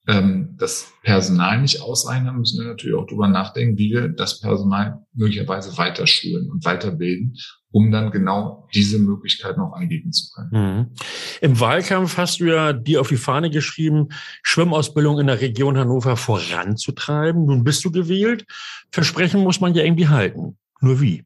ähm, 0.07 0.55
das 0.57 0.91
Personal 1.03 1.61
nicht 1.61 1.81
ausreichen, 1.81 2.25
dann 2.25 2.37
müssen 2.37 2.59
wir 2.59 2.69
natürlich 2.69 2.95
auch 2.95 3.07
darüber 3.07 3.27
nachdenken, 3.27 3.77
wie 3.77 3.91
wir 3.91 4.09
das 4.09 4.39
Personal 4.39 5.05
möglicherweise 5.13 5.77
weiter 5.77 6.05
schulen 6.05 6.49
und 6.51 6.63
weiterbilden, 6.63 7.37
um 7.71 7.91
dann 7.91 8.11
genau 8.11 8.67
diese 8.73 8.99
Möglichkeit 8.99 9.57
noch 9.57 9.73
anbieten 9.73 10.11
zu 10.11 10.31
können. 10.33 10.49
Mhm. 10.51 10.85
Im 11.41 11.59
Wahlkampf 11.59 12.17
hast 12.17 12.39
du 12.39 12.45
ja 12.45 12.73
dir 12.73 13.01
auf 13.01 13.09
die 13.09 13.17
Fahne 13.17 13.49
geschrieben, 13.49 14.09
Schwimmausbildung 14.43 15.19
in 15.19 15.27
der 15.27 15.41
Region 15.41 15.77
Hannover 15.77 16.17
voranzutreiben. 16.17 17.45
Nun 17.45 17.63
bist 17.63 17.83
du 17.83 17.91
gewählt. 17.91 18.45
Versprechen 18.91 19.41
muss 19.41 19.59
man 19.59 19.73
ja 19.73 19.83
irgendwie 19.83 20.07
halten. 20.07 20.57
Nur 20.81 21.01
wie? 21.01 21.23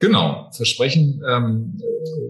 Genau, 0.00 0.48
Versprechen 0.52 1.20
ähm, 1.28 1.80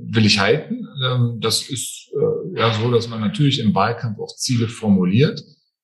will 0.02 0.24
ich 0.24 0.38
halten. 0.38 0.86
Ähm, 1.04 1.38
das 1.40 1.68
ist 1.68 2.10
äh, 2.14 2.37
ja 2.58 2.72
so, 2.74 2.90
dass 2.90 3.08
man 3.08 3.20
natürlich 3.20 3.60
im 3.60 3.74
Wahlkampf 3.74 4.18
auch 4.18 4.34
Ziele 4.36 4.68
formuliert. 4.68 5.42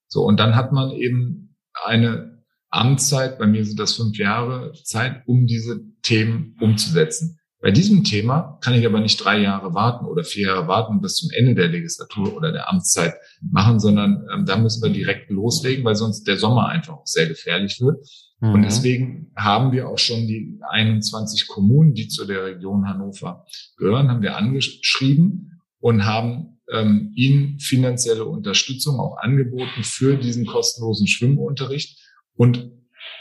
So, 0.09 0.23
und 0.23 0.38
dann 0.38 0.54
hat 0.54 0.73
man 0.73 0.90
eben 0.90 1.57
eine 1.85 2.43
Amtszeit, 2.71 3.38
bei 3.38 3.47
mir 3.47 3.64
sind 3.64 3.78
das 3.78 3.95
fünf 3.95 4.19
Jahre 4.19 4.73
Zeit, 4.83 5.23
um 5.26 5.47
diese 5.47 5.81
Themen 6.02 6.57
umzusetzen. 6.61 7.38
Bei 7.61 7.71
diesem 7.71 8.04
Thema 8.04 8.59
kann 8.61 8.75
ich 8.75 8.85
aber 8.85 9.00
nicht 9.00 9.25
drei 9.25 9.38
Jahre 9.38 9.73
warten 9.73 10.04
oder 10.04 10.23
vier 10.23 10.49
Jahre 10.49 10.69
warten 10.69 11.00
bis 11.00 11.16
zum 11.16 11.31
Ende 11.31 11.54
der 11.54 11.69
Legislatur 11.69 12.37
oder 12.37 12.52
der 12.52 12.69
Amtszeit 12.69 13.14
machen, 13.40 13.81
sondern 13.81 14.26
ähm, 14.35 14.45
da 14.45 14.59
müssen 14.59 14.83
wir 14.83 14.90
direkt 14.90 15.31
loslegen, 15.31 15.83
weil 15.83 15.95
sonst 15.95 16.25
der 16.25 16.37
Sommer 16.37 16.69
einfach 16.69 16.93
auch 16.95 17.07
sehr 17.07 17.26
gefährlich 17.26 17.81
wird. 17.81 18.07
Und 18.40 18.61
mhm. 18.61 18.64
deswegen 18.64 19.33
haben 19.35 19.73
wir 19.73 19.88
auch 19.88 19.99
schon 19.99 20.26
die 20.26 20.61
21 20.69 21.47
Kommunen, 21.47 21.95
die 21.95 22.09
zu 22.09 22.26
der 22.26 22.45
Region 22.45 22.87
Hannover 22.87 23.47
gehören, 23.78 24.11
haben 24.11 24.21
wir 24.21 24.37
angeschrieben 24.37 25.62
und 25.81 26.04
haben 26.04 26.53
ähm, 26.73 27.12
ihnen 27.14 27.59
finanzielle 27.59 28.25
Unterstützung 28.25 28.99
auch 28.99 29.16
angeboten 29.18 29.83
für 29.83 30.16
diesen 30.16 30.47
kostenlosen 30.47 31.06
Schwimmunterricht 31.06 31.99
und 32.37 32.71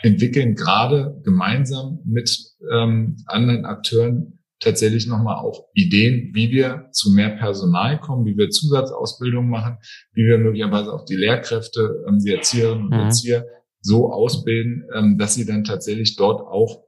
entwickeln 0.01 0.55
gerade 0.55 1.19
gemeinsam 1.23 1.99
mit 2.05 2.37
ähm, 2.71 3.17
anderen 3.27 3.65
Akteuren 3.65 4.39
tatsächlich 4.59 5.07
nochmal 5.07 5.35
auch 5.35 5.67
Ideen, 5.73 6.31
wie 6.33 6.51
wir 6.51 6.87
zu 6.91 7.11
mehr 7.11 7.31
Personal 7.31 7.99
kommen, 7.99 8.25
wie 8.25 8.37
wir 8.37 8.49
Zusatzausbildung 8.49 9.49
machen, 9.49 9.77
wie 10.13 10.23
wir 10.23 10.37
möglicherweise 10.37 10.93
auch 10.93 11.05
die 11.05 11.15
Lehrkräfte, 11.15 12.05
ähm, 12.07 12.19
die 12.19 12.33
Erzieherinnen 12.33 12.85
und 12.85 12.93
mhm. 12.93 12.99
Erzieher 12.99 13.45
so 13.81 14.11
ausbilden, 14.11 14.87
ähm, 14.95 15.17
dass 15.17 15.35
sie 15.35 15.45
dann 15.45 15.65
tatsächlich 15.65 16.15
dort 16.15 16.41
auch 16.41 16.83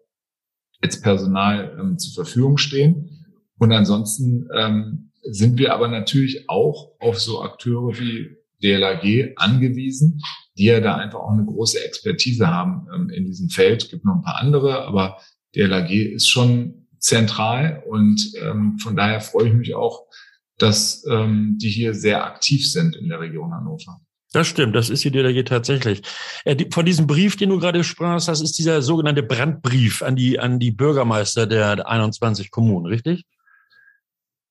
als 0.82 1.02
Personal 1.02 1.78
ähm, 1.80 1.98
zur 1.98 2.26
Verfügung 2.26 2.58
stehen. 2.58 3.26
Und 3.58 3.72
ansonsten 3.72 4.48
ähm, 4.56 5.12
sind 5.30 5.58
wir 5.58 5.74
aber 5.74 5.88
natürlich 5.88 6.50
auch 6.50 6.92
auf 7.00 7.20
so 7.20 7.42
Akteure 7.42 7.98
wie 8.00 8.38
DLAG 8.62 9.34
angewiesen, 9.36 10.22
die 10.58 10.66
ja 10.66 10.80
da 10.80 10.96
einfach 10.96 11.20
auch 11.20 11.32
eine 11.32 11.46
große 11.46 11.84
Expertise 11.84 12.48
haben 12.48 12.88
ähm, 12.94 13.10
in 13.10 13.26
diesem 13.26 13.50
Feld. 13.50 13.84
Es 13.84 13.90
gibt 13.90 14.06
noch 14.06 14.16
ein 14.16 14.24
paar 14.24 14.40
andere, 14.40 14.86
aber 14.86 15.20
DLAG 15.56 15.92
ist 15.92 16.30
schon 16.30 16.88
zentral 17.00 17.84
und 17.88 18.34
ähm, 18.42 18.78
von 18.80 18.96
daher 18.96 19.22
freue 19.22 19.50
ich 19.50 19.54
mich 19.54 19.76
auch, 19.76 20.08
dass 20.58 21.06
ähm, 21.10 21.58
die 21.62 21.70
hier 21.70 21.94
sehr 21.94 22.26
aktiv 22.26 22.70
sind 22.70 22.96
in 22.96 23.10
der 23.10 23.20
Region 23.20 23.54
Hannover. 23.54 24.00
Das 24.32 24.48
stimmt, 24.48 24.76
das 24.76 24.90
ist 24.90 25.04
die 25.04 25.12
DLRG 25.12 25.46
tatsächlich. 25.46 26.02
Äh, 26.44 26.66
von 26.72 26.86
diesem 26.86 27.08
Brief, 27.08 27.38
den 27.38 27.50
du 27.50 27.60
gerade 27.60 27.84
sprachst, 27.84 28.28
das 28.28 28.42
ist 28.42 28.58
dieser 28.58 28.82
sogenannte 28.82 29.24
Brandbrief 29.24 30.02
an 30.02 30.16
die, 30.16 30.40
an 30.40 30.60
die 30.60 30.72
Bürgermeister 30.72 31.48
der 31.48 31.88
21 31.88 32.52
Kommunen, 32.52 32.86
richtig? 32.86 33.24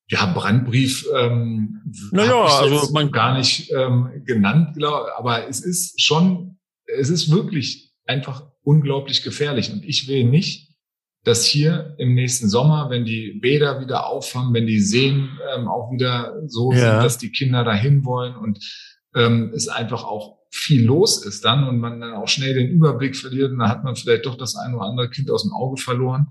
Ja, 0.08 0.26
Brandbrief 0.26 1.06
ähm, 1.16 1.80
naja, 2.12 2.44
also 2.44 2.92
man 2.92 3.10
gar 3.10 3.36
nicht 3.38 3.72
ähm, 3.72 4.22
genannt, 4.26 4.76
glaube 4.76 5.16
aber 5.16 5.48
es 5.48 5.60
ist 5.64 6.02
schon, 6.02 6.58
es 6.86 7.08
ist 7.08 7.30
wirklich 7.30 7.94
einfach 8.06 8.50
unglaublich 8.62 9.22
gefährlich. 9.22 9.72
Und 9.72 9.84
ich 9.84 10.08
will 10.08 10.24
nicht, 10.24 10.74
dass 11.24 11.46
hier 11.46 11.94
im 11.98 12.14
nächsten 12.14 12.48
Sommer, 12.48 12.90
wenn 12.90 13.04
die 13.04 13.38
Bäder 13.40 13.80
wieder 13.80 14.06
auffangen, 14.06 14.52
wenn 14.52 14.66
die 14.66 14.80
Seen 14.80 15.38
ähm, 15.54 15.68
auch 15.68 15.90
wieder 15.90 16.42
so 16.46 16.72
ja. 16.72 16.78
sind, 16.78 17.04
dass 17.04 17.18
die 17.18 17.30
Kinder 17.30 17.64
dahin 17.64 18.04
wollen 18.04 18.36
und 18.36 18.58
ähm, 19.14 19.52
es 19.54 19.68
einfach 19.68 20.04
auch 20.04 20.38
viel 20.50 20.84
los 20.84 21.24
ist 21.24 21.44
dann 21.44 21.66
und 21.66 21.78
man 21.78 22.00
dann 22.00 22.14
auch 22.14 22.28
schnell 22.28 22.54
den 22.54 22.68
Überblick 22.68 23.16
verliert 23.16 23.50
und 23.50 23.58
dann 23.58 23.70
hat 23.70 23.82
man 23.84 23.96
vielleicht 23.96 24.26
doch 24.26 24.36
das 24.36 24.54
ein 24.54 24.74
oder 24.74 24.84
andere 24.84 25.10
Kind 25.10 25.30
aus 25.30 25.42
dem 25.42 25.52
Auge 25.52 25.80
verloren, 25.80 26.28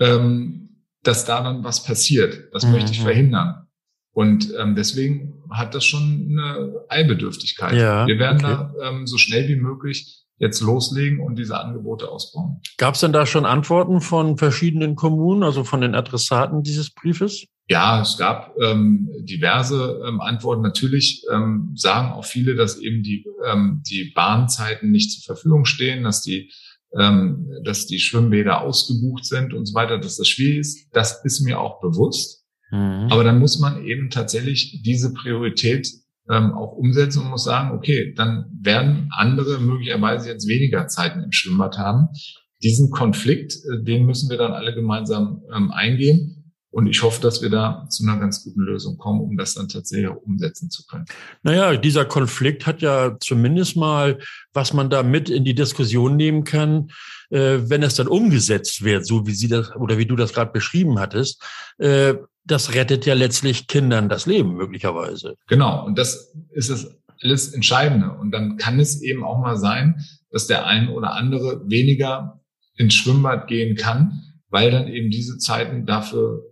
ähm, 0.00 0.69
dass 1.02 1.24
da 1.24 1.42
dann 1.42 1.64
was 1.64 1.82
passiert. 1.84 2.48
Das 2.52 2.64
mhm. 2.64 2.72
möchte 2.72 2.92
ich 2.92 3.00
verhindern. 3.00 3.66
Und 4.12 4.52
ähm, 4.58 4.74
deswegen 4.74 5.42
hat 5.50 5.74
das 5.74 5.84
schon 5.84 6.28
eine 6.30 6.84
Eilbedürftigkeit. 6.88 7.74
Ja, 7.74 8.06
Wir 8.06 8.18
werden 8.18 8.44
okay. 8.44 8.68
da 8.80 8.88
ähm, 8.88 9.06
so 9.06 9.18
schnell 9.18 9.48
wie 9.48 9.56
möglich 9.56 10.24
jetzt 10.38 10.60
loslegen 10.60 11.20
und 11.20 11.38
diese 11.38 11.60
Angebote 11.60 12.08
ausbauen. 12.08 12.60
Gab 12.78 12.94
es 12.94 13.00
denn 13.00 13.12
da 13.12 13.26
schon 13.26 13.44
Antworten 13.44 14.00
von 14.00 14.38
verschiedenen 14.38 14.96
Kommunen, 14.96 15.42
also 15.42 15.64
von 15.64 15.82
den 15.82 15.94
Adressaten 15.94 16.62
dieses 16.62 16.92
Briefes? 16.92 17.44
Ja, 17.68 18.00
es 18.00 18.16
gab 18.16 18.56
ähm, 18.60 19.08
diverse 19.20 20.02
ähm, 20.04 20.20
Antworten. 20.20 20.62
Natürlich 20.62 21.24
ähm, 21.32 21.70
sagen 21.76 22.12
auch 22.12 22.24
viele, 22.24 22.56
dass 22.56 22.78
eben 22.78 23.02
die, 23.02 23.24
ähm, 23.46 23.82
die 23.88 24.12
Bahnzeiten 24.12 24.90
nicht 24.90 25.12
zur 25.12 25.36
Verfügung 25.36 25.66
stehen, 25.66 26.02
dass 26.02 26.22
die, 26.22 26.50
ähm, 26.98 27.48
dass 27.64 27.86
die 27.86 27.98
Schwimmbäder 27.98 28.62
ausgebucht 28.62 29.24
sind 29.24 29.54
und 29.54 29.66
so 29.66 29.74
weiter, 29.74 29.98
dass 29.98 30.16
das 30.16 30.28
schwierig 30.28 30.58
ist. 30.58 30.88
Das 30.92 31.24
ist 31.24 31.40
mir 31.40 31.60
auch 31.60 31.80
bewusst. 31.80 32.44
Mhm. 32.70 33.08
Aber 33.10 33.24
dann 33.24 33.38
muss 33.38 33.58
man 33.58 33.84
eben 33.84 34.10
tatsächlich 34.10 34.82
diese 34.84 35.12
Priorität 35.12 35.88
ähm, 36.30 36.52
auch 36.52 36.72
umsetzen 36.72 37.22
und 37.22 37.30
muss 37.30 37.44
sagen, 37.44 37.76
okay, 37.76 38.14
dann 38.16 38.46
werden 38.60 39.08
andere 39.16 39.58
möglicherweise 39.58 40.30
jetzt 40.30 40.48
weniger 40.48 40.86
Zeiten 40.86 41.22
im 41.22 41.32
Schwimmbad 41.32 41.76
haben. 41.78 42.08
Diesen 42.62 42.90
Konflikt, 42.90 43.52
äh, 43.52 43.82
den 43.84 44.06
müssen 44.06 44.30
wir 44.30 44.36
dann 44.36 44.52
alle 44.52 44.74
gemeinsam 44.74 45.42
ähm, 45.54 45.70
eingehen. 45.70 46.39
Und 46.72 46.86
ich 46.86 47.02
hoffe, 47.02 47.20
dass 47.20 47.42
wir 47.42 47.50
da 47.50 47.86
zu 47.90 48.04
einer 48.04 48.18
ganz 48.20 48.44
guten 48.44 48.60
Lösung 48.60 48.96
kommen, 48.96 49.20
um 49.20 49.36
das 49.36 49.54
dann 49.54 49.68
tatsächlich 49.68 50.08
auch 50.08 50.22
umsetzen 50.22 50.70
zu 50.70 50.86
können. 50.86 51.04
Naja, 51.42 51.76
dieser 51.76 52.04
Konflikt 52.04 52.66
hat 52.66 52.80
ja 52.80 53.16
zumindest 53.18 53.76
mal, 53.76 54.20
was 54.52 54.72
man 54.72 54.88
da 54.88 55.02
mit 55.02 55.30
in 55.30 55.44
die 55.44 55.54
Diskussion 55.54 56.16
nehmen 56.16 56.44
kann, 56.44 56.90
äh, 57.30 57.58
wenn 57.62 57.82
es 57.82 57.94
dann 57.94 58.06
umgesetzt 58.06 58.84
wird, 58.84 59.04
so 59.04 59.26
wie 59.26 59.32
Sie 59.32 59.48
das 59.48 59.74
oder 59.74 59.98
wie 59.98 60.06
du 60.06 60.14
das 60.14 60.32
gerade 60.32 60.52
beschrieben 60.52 61.00
hattest, 61.00 61.42
äh, 61.78 62.14
das 62.44 62.74
rettet 62.74 63.04
ja 63.04 63.14
letztlich 63.14 63.66
Kindern 63.66 64.08
das 64.08 64.26
Leben 64.26 64.54
möglicherweise. 64.54 65.34
Genau, 65.48 65.84
und 65.84 65.98
das 65.98 66.32
ist 66.52 66.70
das 66.70 66.88
alles 67.22 67.52
Entscheidende. 67.52 68.12
Und 68.12 68.30
dann 68.30 68.56
kann 68.56 68.80
es 68.80 69.02
eben 69.02 69.24
auch 69.24 69.38
mal 69.38 69.56
sein, 69.56 70.04
dass 70.30 70.46
der 70.46 70.66
ein 70.66 70.88
oder 70.88 71.14
andere 71.14 71.68
weniger 71.68 72.40
ins 72.76 72.94
Schwimmbad 72.94 73.48
gehen 73.48 73.76
kann, 73.76 74.22
weil 74.48 74.70
dann 74.70 74.88
eben 74.88 75.10
diese 75.10 75.38
Zeiten 75.38 75.84
dafür 75.84 76.49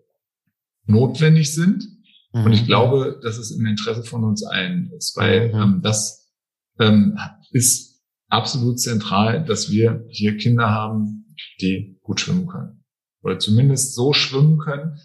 notwendig 0.88 1.54
sind. 1.54 1.84
Mhm. 2.32 2.44
Und 2.44 2.52
ich 2.52 2.62
mhm. 2.62 2.66
glaube, 2.66 3.20
dass 3.22 3.38
es 3.38 3.50
im 3.50 3.64
Interesse 3.66 4.02
von 4.02 4.24
uns 4.24 4.44
allen 4.44 4.90
ist, 4.96 5.16
weil 5.16 5.48
mhm. 5.48 5.60
ähm, 5.60 5.80
das 5.82 6.32
ähm, 6.78 7.18
ist 7.52 8.02
absolut 8.28 8.80
zentral, 8.80 9.44
dass 9.44 9.70
wir 9.70 10.04
hier 10.08 10.36
Kinder 10.36 10.70
haben, 10.70 11.34
die 11.60 11.98
gut 12.02 12.20
schwimmen 12.20 12.46
können. 12.46 12.84
Oder 13.22 13.38
zumindest 13.38 13.94
so 13.94 14.12
schwimmen 14.12 14.58
können. 14.58 14.98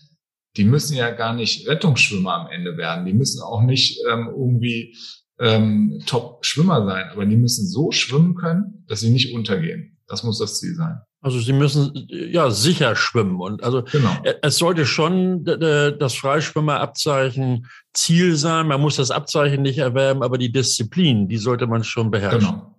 Die 0.56 0.66
müssen 0.66 0.96
ja 0.96 1.10
gar 1.10 1.34
nicht 1.34 1.68
Rettungsschwimmer 1.68 2.34
am 2.34 2.48
Ende 2.52 2.78
werden. 2.78 3.06
Die 3.06 3.13
müssen 3.13 3.42
auch 3.42 3.63
nicht 3.63 4.00
ähm, 4.12 4.28
irgendwie 4.30 4.96
ähm, 5.40 6.02
Top-Schwimmer 6.06 6.86
sein, 6.86 7.10
aber 7.10 7.25
die 7.25 7.38
müssen 7.38 7.68
so 7.68 7.92
schwimmen 7.92 8.36
können, 8.36 8.86
dass 8.88 9.00
sie 9.00 9.10
nicht 9.10 9.34
untergehen. 9.34 9.98
Das 10.08 10.24
muss 10.24 10.38
das 10.38 10.60
Ziel 10.60 10.75
sein. 10.75 11.00
Also 11.24 11.39
sie 11.39 11.53
müssen 11.53 12.08
ja 12.10 12.51
sicher 12.51 12.98
schwimmen 12.98 13.39
und 13.39 13.63
also 13.63 13.84
genau. 13.84 14.13
es 14.42 14.58
sollte 14.58 14.86
schon 14.86 15.46
das 15.46 16.15
Freischwimmerabzeichen 16.15 17.68
Ziel 17.94 18.36
sein. 18.36 18.68
Man 18.68 18.82
muss 18.82 18.98
das 18.98 19.10
Abzeichen 19.10 19.62
nicht 19.62 19.77
erwerben, 19.77 20.22
aber 20.22 20.38
die 20.38 20.51
Disziplin, 20.51 21.30
die 21.30 21.38
sollte 21.38 21.65
man 21.65 21.86
schon 21.86 22.12
beherrschen. 22.12 22.42
Genau. 22.42 22.75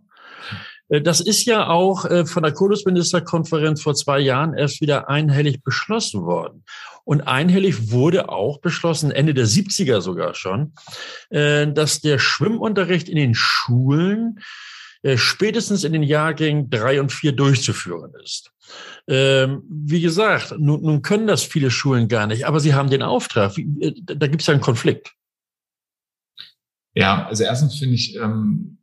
Äh, 0.90 1.00
das 1.00 1.20
ist 1.20 1.46
ja 1.46 1.68
auch 1.68 2.04
äh, 2.04 2.26
von 2.26 2.42
der 2.42 2.52
Kultusministerkonferenz 2.52 3.82
vor 3.82 3.94
zwei 3.94 4.20
Jahren 4.20 4.54
erst 4.54 4.82
wieder 4.82 5.08
einhellig 5.08 5.62
beschlossen 5.62 6.24
worden. 6.24 6.64
Und 7.04 7.22
einhellig 7.22 7.90
wurde 7.90 8.28
auch 8.28 8.60
beschlossen, 8.60 9.10
Ende 9.10 9.34
der 9.34 9.46
70er 9.46 10.00
sogar 10.00 10.34
schon, 10.34 10.74
äh, 11.30 11.66
dass 11.66 12.00
der 12.00 12.18
Schwimmunterricht 12.18 13.08
in 13.08 13.16
den 13.16 13.34
Schulen 13.34 14.38
äh, 14.38 14.73
spätestens 15.16 15.84
in 15.84 15.92
den 15.92 16.02
Jahrgängen 16.02 16.70
drei 16.70 17.00
und 17.00 17.12
vier 17.12 17.32
durchzuführen 17.32 18.12
ist. 18.22 18.52
Ähm, 19.06 19.62
wie 19.68 20.00
gesagt, 20.00 20.54
nun, 20.58 20.80
nun, 20.82 21.02
können 21.02 21.26
das 21.26 21.42
viele 21.42 21.70
Schulen 21.70 22.08
gar 22.08 22.26
nicht, 22.26 22.46
aber 22.46 22.60
sie 22.60 22.74
haben 22.74 22.88
den 22.88 23.02
Auftrag. 23.02 23.56
Wie, 23.56 23.68
äh, 23.80 23.94
da 24.02 24.26
gibt 24.26 24.40
es 24.40 24.46
ja 24.46 24.54
einen 24.54 24.62
Konflikt. 24.62 25.12
Ja, 26.94 27.26
also 27.26 27.44
erstens 27.44 27.78
finde 27.78 27.96
ich 27.96 28.16
ähm, 28.16 28.78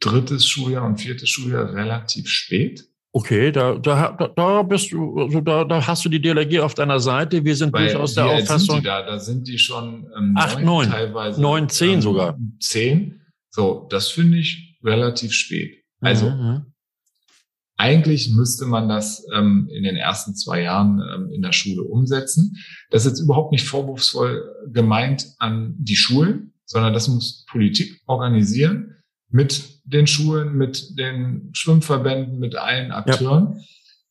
drittes 0.00 0.46
Schuljahr 0.46 0.84
und 0.84 1.00
viertes 1.00 1.30
Schuljahr 1.30 1.72
relativ 1.72 2.28
spät. 2.28 2.86
Okay, 3.12 3.52
da, 3.52 3.76
da, 3.78 4.10
da 4.34 4.62
bist 4.62 4.90
du, 4.90 5.20
also 5.20 5.40
da, 5.40 5.64
da 5.64 5.86
hast 5.86 6.04
du 6.04 6.08
die 6.08 6.20
DLRG 6.20 6.58
auf 6.58 6.74
deiner 6.74 6.98
Seite. 6.98 7.44
Wir 7.44 7.54
sind 7.54 7.72
Weil 7.72 7.86
durchaus 7.86 8.14
der 8.14 8.26
Auffassung. 8.26 8.74
Sind 8.74 8.84
die 8.84 8.88
da? 8.88 9.02
da 9.02 9.18
sind 9.20 9.46
die 9.46 9.58
schon 9.58 10.10
ähm, 10.18 10.34
acht, 10.36 10.60
neun, 10.60 10.90
teilweise 10.90 11.40
neun, 11.40 11.68
zehn 11.68 11.94
ähm, 11.94 12.02
sogar. 12.02 12.36
Zehn. 12.58 13.22
So, 13.50 13.86
das 13.88 14.08
finde 14.08 14.38
ich 14.38 14.73
relativ 14.84 15.32
spät. 15.32 15.82
Also 16.00 16.30
mhm. 16.30 16.36
mhm. 16.36 16.66
eigentlich 17.76 18.30
müsste 18.30 18.66
man 18.66 18.88
das 18.88 19.26
ähm, 19.34 19.68
in 19.72 19.82
den 19.82 19.96
ersten 19.96 20.34
zwei 20.34 20.62
Jahren 20.62 21.00
ähm, 21.14 21.30
in 21.30 21.42
der 21.42 21.52
Schule 21.52 21.82
umsetzen. 21.82 22.56
Das 22.90 23.04
ist 23.04 23.12
jetzt 23.12 23.20
überhaupt 23.20 23.52
nicht 23.52 23.66
vorwurfsvoll 23.66 24.44
gemeint 24.72 25.26
an 25.38 25.74
die 25.78 25.96
Schulen, 25.96 26.52
sondern 26.66 26.92
das 26.92 27.08
muss 27.08 27.44
Politik 27.50 28.00
organisieren 28.06 28.94
mit 29.30 29.80
den 29.84 30.06
Schulen, 30.06 30.56
mit 30.56 30.98
den 30.98 31.50
Schwimmverbänden, 31.52 32.38
mit 32.38 32.56
allen 32.56 32.92
Akteuren. 32.92 33.54
Ja. 33.56 33.64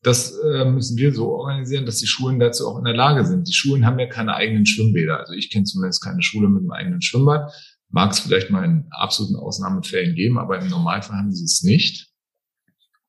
Das 0.03 0.37
äh, 0.37 0.65
müssen 0.65 0.97
wir 0.97 1.13
so 1.13 1.29
organisieren, 1.29 1.85
dass 1.85 1.99
die 1.99 2.07
Schulen 2.07 2.37
dazu 2.37 2.67
auch 2.67 2.77
in 2.77 2.83
der 2.83 2.93
Lage 2.93 3.25
sind. 3.25 3.47
Die 3.47 3.53
Schulen 3.53 3.85
haben 3.85 3.97
ja 3.99 4.07
keine 4.07 4.35
eigenen 4.35 4.65
Schwimmbäder. 4.65 5.17
Also 5.17 5.31
ich 5.33 5.49
kenne 5.49 5.63
zumindest 5.63 6.03
keine 6.03 6.21
Schule 6.21 6.49
mit 6.49 6.59
einem 6.59 6.71
eigenen 6.71 7.01
Schwimmbad. 7.01 7.53
Mag 7.93 8.12
es 8.12 8.19
vielleicht 8.19 8.50
mal 8.50 8.65
in 8.65 8.88
absoluten 8.89 9.35
Ausnahmefällen 9.35 10.15
geben, 10.15 10.39
aber 10.39 10.59
im 10.59 10.67
Normalfall 10.67 11.15
haben 11.15 11.31
sie 11.31 11.45
es 11.45 11.62
nicht. 11.62 12.09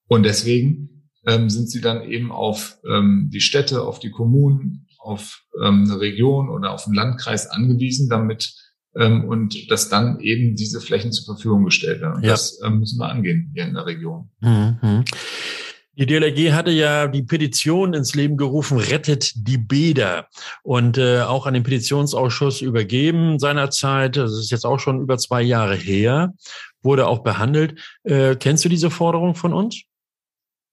Und 0.08 0.24
deswegen 0.24 1.10
ähm, 1.26 1.48
sind 1.48 1.70
sie 1.70 1.80
dann 1.80 2.02
eben 2.02 2.30
auf 2.30 2.76
ähm, 2.86 3.30
die 3.32 3.40
Städte, 3.40 3.80
auf 3.80 3.98
die 3.98 4.10
Kommunen, 4.10 4.86
auf 4.98 5.42
ähm, 5.62 5.84
eine 5.84 6.00
Region 6.00 6.50
oder 6.50 6.72
auf 6.72 6.84
einen 6.84 6.94
Landkreis 6.94 7.46
angewiesen, 7.46 8.10
damit 8.10 8.54
ähm, 8.94 9.24
und 9.24 9.70
dass 9.70 9.88
dann 9.88 10.20
eben 10.20 10.54
diese 10.54 10.82
Flächen 10.82 11.12
zur 11.12 11.34
Verfügung 11.34 11.64
gestellt 11.64 12.02
werden. 12.02 12.16
Und 12.16 12.24
ja. 12.24 12.32
das 12.32 12.60
ähm, 12.62 12.80
müssen 12.80 12.98
wir 12.98 13.08
angehen 13.08 13.52
hier 13.54 13.64
in 13.64 13.72
der 13.72 13.86
Region. 13.86 14.28
Mhm. 14.40 15.04
Die 15.96 16.06
DLRG 16.06 16.52
hatte 16.52 16.72
ja 16.72 17.06
die 17.06 17.22
Petition 17.22 17.94
ins 17.94 18.14
Leben 18.14 18.36
gerufen, 18.36 18.78
rettet 18.78 19.32
die 19.36 19.58
Bäder 19.58 20.28
und 20.62 20.98
äh, 20.98 21.20
auch 21.20 21.46
an 21.46 21.54
den 21.54 21.62
Petitionsausschuss 21.62 22.62
übergeben 22.62 23.38
seinerzeit. 23.38 24.16
Das 24.16 24.32
ist 24.32 24.50
jetzt 24.50 24.66
auch 24.66 24.80
schon 24.80 25.00
über 25.00 25.18
zwei 25.18 25.42
Jahre 25.42 25.76
her, 25.76 26.34
wurde 26.82 27.06
auch 27.06 27.22
behandelt. 27.22 27.78
Äh, 28.02 28.34
kennst 28.36 28.64
du 28.64 28.68
diese 28.68 28.90
Forderung 28.90 29.36
von 29.36 29.52
uns? 29.52 29.82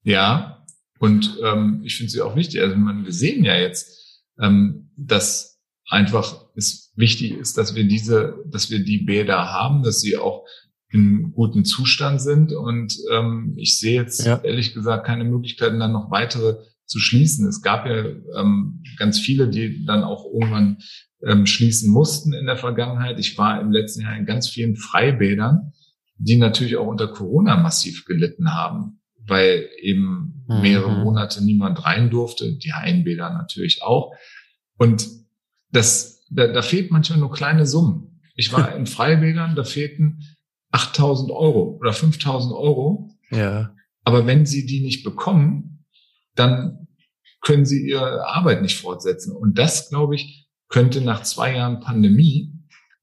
Ja, 0.04 0.66
und 0.98 1.38
ähm, 1.44 1.82
ich 1.84 1.98
finde 1.98 2.12
sie 2.12 2.22
auch 2.22 2.36
wichtig. 2.36 2.62
Also 2.62 2.76
man, 2.76 3.06
wir 3.06 3.14
sehen 3.14 3.44
ja 3.44 3.56
jetzt, 3.56 4.24
ähm, 4.40 4.90
dass 4.98 5.60
einfach 5.88 6.46
es 6.56 6.94
wichtig 6.96 7.34
ist, 7.34 7.58
dass 7.58 7.76
wir 7.76 7.84
diese, 7.84 8.44
dass 8.46 8.72
wir 8.72 8.84
die 8.84 9.00
Bäder 9.00 9.52
haben, 9.52 9.84
dass 9.84 10.02
sie 10.02 10.18
auch 10.18 10.46
in 10.92 11.32
gutem 11.32 11.66
Zustand 11.66 12.22
sind. 12.22 12.54
Und 12.54 12.96
ähm, 13.12 13.54
ich 13.58 13.80
sehe 13.80 14.02
jetzt 14.02 14.26
ja. 14.26 14.42
ehrlich 14.44 14.74
gesagt 14.74 15.06
keine 15.06 15.24
Möglichkeiten, 15.24 15.80
dann 15.80 15.94
noch 15.94 16.12
weitere 16.12 16.58
zu 16.86 17.00
schließen. 17.00 17.48
Es 17.48 17.62
gab 17.62 17.86
ja 17.86 18.06
ähm, 18.38 18.84
ganz 18.98 19.20
viele, 19.20 19.48
die 19.48 19.86
dann 19.86 20.04
auch 20.04 20.26
irgendwann 20.26 20.80
ähm, 21.26 21.46
schließen 21.46 21.92
mussten 21.92 22.34
in 22.34 22.46
der 22.46 22.58
Vergangenheit. 22.58 23.20
Ich 23.20 23.38
war 23.38 23.62
im 23.62 23.72
letzten 23.72 24.02
Jahr 24.02 24.18
in 24.18 24.26
ganz 24.26 24.50
vielen 24.50 24.76
Freibädern, 24.76 25.72
die 26.18 26.38
natürlich 26.38 26.76
auch 26.76 26.88
unter 26.88 27.08
Corona 27.08 27.58
massiv 27.58 28.06
gelitten 28.06 28.54
haben, 28.54 29.00
weil 29.26 29.70
eben 29.82 30.44
mhm. 30.48 30.62
mehrere 30.62 30.92
Monate 30.92 31.44
niemand 31.44 31.86
rein 31.86 32.10
durfte, 32.10 32.58
die 32.58 32.74
Hainbäder 32.74 33.32
natürlich 33.32 33.82
auch. 33.82 34.14
Und 34.78 35.08
das, 35.72 36.26
da, 36.30 36.48
da 36.48 36.62
fehlt 36.62 36.92
manchmal 36.92 37.20
nur 37.20 37.32
kleine 37.32 37.66
Summen. 37.66 38.20
Ich 38.36 38.52
war 38.52 38.76
in 38.76 38.86
Freibädern, 38.86 39.56
da 39.56 39.64
fehlten 39.64 40.20
8000 40.72 41.32
Euro 41.32 41.78
oder 41.80 41.94
5000 41.94 42.54
Euro. 42.54 43.10
Ja. 43.30 43.76
Aber 44.04 44.26
wenn 44.26 44.46
sie 44.46 44.66
die 44.66 44.82
nicht 44.82 45.04
bekommen, 45.04 45.86
dann 46.36 46.88
können 47.42 47.66
sie 47.66 47.88
ihre 47.88 48.28
Arbeit 48.28 48.62
nicht 48.62 48.80
fortsetzen. 48.80 49.36
Und 49.36 49.58
das, 49.58 49.90
glaube 49.90 50.16
ich, 50.16 50.50
könnte 50.70 51.02
nach 51.02 51.24
zwei 51.24 51.56
Jahren 51.56 51.82
Pandemie, 51.82 52.54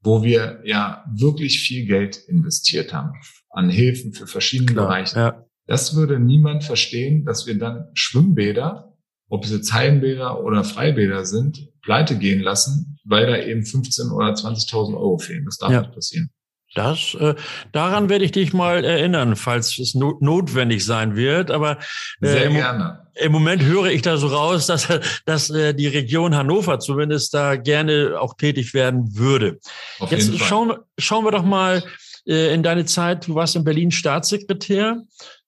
wo 0.01 0.23
wir 0.23 0.63
ja 0.65 1.05
wirklich 1.15 1.61
viel 1.61 1.87
Geld 1.87 2.17
investiert 2.29 2.93
haben 2.93 3.13
an 3.51 3.69
Hilfen 3.69 4.13
für 4.13 4.27
verschiedene 4.27 4.73
Klar, 4.73 4.87
Bereiche, 4.87 5.19
ja. 5.19 5.47
das 5.67 5.97
würde 5.97 6.19
niemand 6.19 6.65
verstehen, 6.65 7.25
dass 7.25 7.47
wir 7.47 7.59
dann 7.59 7.89
Schwimmbäder, 7.95 8.97
ob 9.29 9.45
es 9.45 9.51
jetzt 9.51 9.73
Hallenbäder 9.73 10.43
oder 10.45 10.65
Freibäder 10.65 11.25
sind, 11.25 11.69
pleite 11.83 12.17
gehen 12.17 12.41
lassen, 12.41 12.99
weil 13.05 13.27
da 13.27 13.37
eben 13.39 13.65
15 13.65 14.11
oder 14.11 14.33
20.000 14.33 14.95
Euro 14.97 15.19
fehlen. 15.19 15.45
Das 15.45 15.59
darf 15.59 15.73
ja. 15.73 15.81
nicht 15.81 15.93
passieren. 15.93 16.31
Das, 16.79 17.17
äh, 17.19 17.35
daran 17.73 18.09
werde 18.09 18.25
ich 18.25 18.31
dich 18.31 18.53
mal 18.53 18.85
erinnern, 18.85 19.35
falls 19.35 19.81
es 19.81 19.97
not 19.97 20.23
notwendig 20.23 20.85
sein 20.85 21.17
wird. 21.17 21.51
Aber 21.51 21.79
äh, 22.21 22.29
Sehr 22.29 22.45
im, 22.45 22.53
gerne. 22.53 23.01
im 23.17 23.33
Moment 23.33 23.65
höre 23.65 23.87
ich 23.87 24.03
da 24.03 24.17
so 24.17 24.29
raus, 24.29 24.67
dass, 24.67 24.87
dass 25.27 25.51
äh, 25.51 25.75
die 25.75 25.89
Region 25.89 26.37
Hannover 26.37 26.79
zumindest 26.79 27.35
da 27.35 27.57
gerne 27.57 28.15
auch 28.21 28.37
tätig 28.37 28.75
werden 28.75 29.17
würde. 29.17 29.59
Auf 29.99 30.13
Jetzt. 30.13 30.39
Schauen, 30.39 30.75
schauen 30.99 31.25
wir 31.25 31.33
doch 31.33 31.43
mal 31.43 31.83
äh, 32.29 32.55
in 32.55 32.63
deine 32.63 32.85
Zeit. 32.85 33.27
Du 33.27 33.35
warst 33.35 33.57
in 33.57 33.65
Berlin 33.65 33.91
Staatssekretär. 33.91 35.03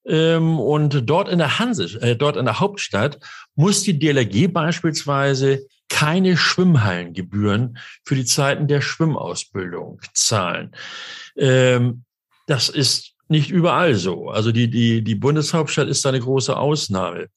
Ähm, 0.05 0.59
und 0.59 1.09
dort 1.09 1.29
in 1.29 1.39
der 1.39 1.61
Hanse, 1.61 1.85
äh, 2.01 2.17
dort 2.17 2.37
in 2.37 2.47
der 2.47 2.59
Hauptstadt, 2.59 3.21
muss 3.55 3.83
die 3.83 3.97
DLRG 3.97 4.53
beispielsweise 4.53 5.61
keine 5.91 6.39
Schwimmhallengebühren 6.39 7.77
für 8.05 8.15
die 8.15 8.25
Zeiten 8.25 8.69
der 8.69 8.81
Schwimmausbildung 8.81 10.01
zahlen. 10.15 10.71
Ähm, 11.37 12.05
das 12.47 12.71
ist 12.71 13.15
nicht 13.29 13.51
überall 13.51 13.95
so. 13.95 14.29
Also 14.29 14.51
die, 14.51 14.69
die, 14.69 15.03
die 15.03 15.15
Bundeshauptstadt 15.15 15.89
ist 15.89 16.05
eine 16.05 16.19
große 16.19 16.57
Ausnahme. 16.57 17.29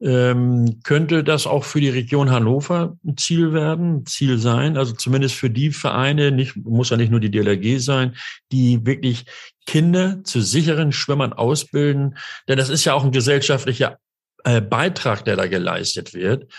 Ähm, 0.00 0.80
könnte 0.82 1.22
das 1.22 1.46
auch 1.46 1.62
für 1.62 1.80
die 1.80 1.88
Region 1.88 2.30
Hannover 2.30 2.96
ein 3.04 3.16
Ziel 3.16 3.52
werden, 3.52 4.04
Ziel 4.06 4.38
sein? 4.38 4.76
Also 4.76 4.94
zumindest 4.94 5.36
für 5.36 5.48
die 5.48 5.70
Vereine, 5.70 6.32
nicht, 6.32 6.56
muss 6.56 6.90
ja 6.90 6.96
nicht 6.96 7.12
nur 7.12 7.20
die 7.20 7.30
DLRG 7.30 7.78
sein, 7.78 8.16
die 8.50 8.84
wirklich 8.84 9.26
Kinder 9.66 10.24
zu 10.24 10.40
sicheren 10.40 10.90
Schwimmern 10.90 11.32
ausbilden. 11.32 12.18
Denn 12.48 12.58
das 12.58 12.68
ist 12.68 12.84
ja 12.84 12.94
auch 12.94 13.04
ein 13.04 13.12
gesellschaftlicher 13.12 13.98
äh, 14.42 14.60
Beitrag, 14.60 15.24
der 15.24 15.36
da 15.36 15.46
geleistet 15.46 16.12
wird. 16.12 16.52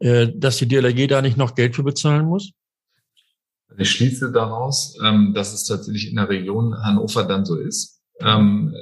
Äh, 0.00 0.28
dass 0.34 0.58
die 0.58 0.68
DLRG 0.68 1.08
da 1.08 1.22
nicht 1.22 1.36
noch 1.36 1.54
Geld 1.54 1.74
für 1.74 1.82
bezahlen 1.82 2.26
muss? 2.26 2.52
Ich 3.76 3.90
schließe 3.90 4.32
daraus, 4.32 4.96
ähm, 5.04 5.32
dass 5.34 5.52
es 5.52 5.64
tatsächlich 5.64 6.08
in 6.10 6.16
der 6.16 6.28
Region 6.28 6.74
Hannover 6.82 7.24
dann 7.24 7.44
so 7.44 7.56
ist. 7.56 8.00
Ähm, 8.20 8.74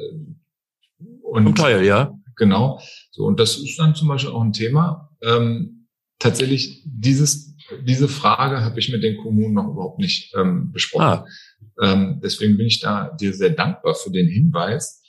und 1.22 1.44
Zum 1.44 1.54
Teil, 1.54 1.84
ja. 1.84 2.12
Genau. 2.36 2.80
So, 3.10 3.24
und 3.24 3.40
das 3.40 3.56
ist 3.56 3.78
dann 3.78 3.94
zum 3.94 4.08
Beispiel 4.08 4.30
auch 4.30 4.42
ein 4.42 4.52
Thema. 4.52 5.10
Ähm, 5.22 5.86
tatsächlich, 6.18 6.82
dieses, 6.84 7.56
diese 7.86 8.08
Frage 8.08 8.62
habe 8.62 8.78
ich 8.78 8.90
mit 8.90 9.02
den 9.02 9.16
Kommunen 9.18 9.54
noch 9.54 9.68
überhaupt 9.68 9.98
nicht 9.98 10.32
besprochen. 10.72 11.24
Ah. 11.78 12.14
deswegen 12.22 12.56
bin 12.56 12.66
ich 12.66 12.80
da 12.80 13.10
dir 13.10 13.34
sehr 13.34 13.50
dankbar 13.50 13.94
für 13.94 14.10
den 14.10 14.28
Hinweis, 14.28 15.02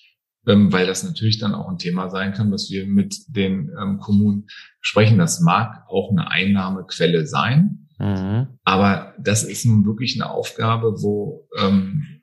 weil 0.48 0.88
das 0.88 1.04
natürlich 1.04 1.40
dann 1.40 1.54
auch 1.54 1.68
ein 1.68 1.78
Thema 1.78 2.10
sein 2.10 2.34
kann, 2.34 2.52
was 2.52 2.70
wir 2.70 2.88
mit 2.88 3.16
den 3.28 3.72
Kommunen 4.00 4.48
sprechen. 4.80 5.18
Das 5.18 5.42
mag 5.42 5.84
auch 5.90 6.10
eine 6.12 6.32
Einnahmequelle 6.32 7.26
sein, 7.26 7.90
mhm. 8.00 8.48
aber 8.64 9.14
das 9.20 9.44
ist 9.44 9.66
nun 9.66 9.86
wirklich 9.86 10.16
eine 10.16 10.32
Aufgabe, 10.32 11.02
wo 11.02 11.48
ähm, 11.60 12.22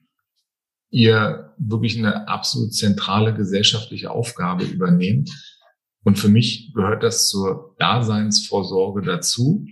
ihr 0.90 1.52
wirklich 1.58 1.98
eine 1.98 2.28
absolut 2.28 2.72
zentrale 2.72 3.34
gesellschaftliche 3.34 4.10
Aufgabe 4.10 4.64
übernehmt. 4.64 5.30
Und 6.04 6.18
für 6.18 6.28
mich 6.28 6.72
gehört 6.74 7.02
das 7.02 7.28
zur 7.28 7.74
Daseinsvorsorge 7.78 9.02
dazu, 9.02 9.66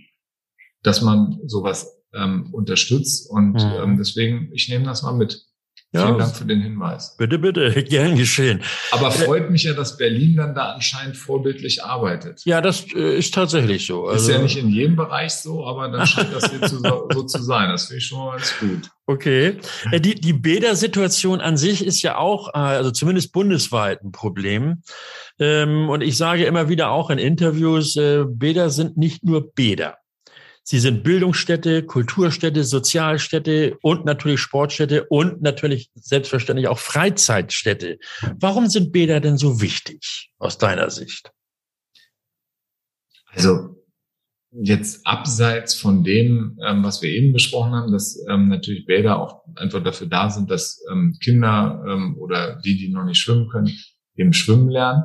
dass 0.81 1.01
man 1.01 1.39
sowas 1.45 2.03
ähm, 2.13 2.53
unterstützt. 2.53 3.29
Und 3.29 3.53
mhm. 3.53 3.71
ähm, 3.81 3.97
deswegen, 3.97 4.49
ich 4.53 4.67
nehme 4.67 4.85
das 4.85 5.03
mal 5.03 5.13
mit. 5.13 5.45
Ja, 5.93 6.07
Vielen 6.07 6.17
Dank 6.17 6.35
für 6.35 6.45
den 6.45 6.61
Hinweis. 6.61 7.15
Bitte, 7.17 7.37
bitte, 7.37 7.83
gern 7.89 8.15
geschehen. 8.15 8.63
Aber 8.91 9.11
freut 9.11 9.51
mich 9.51 9.63
ja, 9.63 9.73
dass 9.73 9.95
Berlin 9.95 10.35
dann 10.35 10.55
da 10.55 10.71
anscheinend 10.71 11.15
vorbildlich 11.15 11.83
arbeitet. 11.83 12.41
Ja, 12.45 12.61
das 12.61 12.85
äh, 12.95 13.15
ist 13.15 13.35
tatsächlich 13.35 13.85
so. 13.85 14.07
Also 14.07 14.31
ist 14.31 14.35
ja 14.35 14.41
nicht 14.41 14.57
in 14.57 14.69
jedem 14.69 14.95
Bereich 14.95 15.33
so, 15.33 15.67
aber 15.67 15.89
dann 15.89 16.07
scheint 16.07 16.33
das 16.33 16.49
hier 16.49 16.61
zu, 16.63 16.79
so 17.13 17.23
zu 17.23 17.43
sein. 17.43 17.69
Das 17.69 17.85
finde 17.85 17.99
ich 17.99 18.07
schon 18.07 18.25
mal 18.25 18.37
ganz 18.37 18.55
gut. 18.59 18.89
Okay. 19.05 19.57
Äh, 19.91 20.01
die, 20.01 20.15
die 20.15 20.33
Bäder-Situation 20.33 21.41
an 21.41 21.57
sich 21.57 21.85
ist 21.85 22.01
ja 22.01 22.17
auch, 22.17 22.49
äh, 22.55 22.57
also 22.57 22.89
zumindest 22.89 23.31
bundesweit 23.31 24.03
ein 24.03 24.11
Problem. 24.11 24.81
Ähm, 25.37 25.89
und 25.89 26.01
ich 26.01 26.17
sage 26.17 26.45
immer 26.45 26.69
wieder 26.69 26.89
auch 26.89 27.11
in 27.11 27.19
Interviews, 27.19 27.93
Bäder 27.93 28.71
sind 28.71 28.97
nicht 28.97 29.23
nur 29.23 29.53
Bäder. 29.53 29.97
Sie 30.65 30.79
sind 30.79 31.03
Bildungsstätte, 31.03 31.83
Kulturstätte, 31.83 32.63
Sozialstätte 32.63 33.77
und 33.81 34.05
natürlich 34.05 34.39
Sportstätte 34.39 35.03
und 35.05 35.41
natürlich 35.41 35.89
selbstverständlich 35.93 36.69
auch 36.69 36.79
Freizeitstätte. 36.79 37.99
Warum 38.39 38.69
sind 38.69 38.93
Bäder 38.93 39.19
denn 39.19 39.37
so 39.37 39.59
wichtig 39.59 40.31
aus 40.37 40.57
deiner 40.57 40.89
Sicht? 40.89 41.31
Also 43.27 43.83
jetzt 44.51 45.05
abseits 45.05 45.75
von 45.75 46.03
dem, 46.03 46.57
ähm, 46.65 46.83
was 46.83 47.01
wir 47.01 47.09
eben 47.09 47.33
besprochen 47.33 47.73
haben, 47.73 47.91
dass 47.91 48.23
ähm, 48.29 48.47
natürlich 48.47 48.85
Bäder 48.85 49.19
auch 49.19 49.43
einfach 49.55 49.83
dafür 49.83 50.07
da 50.07 50.29
sind, 50.29 50.49
dass 50.49 50.81
ähm, 50.91 51.17
Kinder 51.21 51.83
ähm, 51.87 52.15
oder 52.17 52.61
die, 52.61 52.77
die 52.77 52.89
noch 52.89 53.03
nicht 53.03 53.19
schwimmen 53.19 53.49
können, 53.49 53.71
eben 54.15 54.31
schwimmen 54.31 54.69
lernen, 54.69 55.03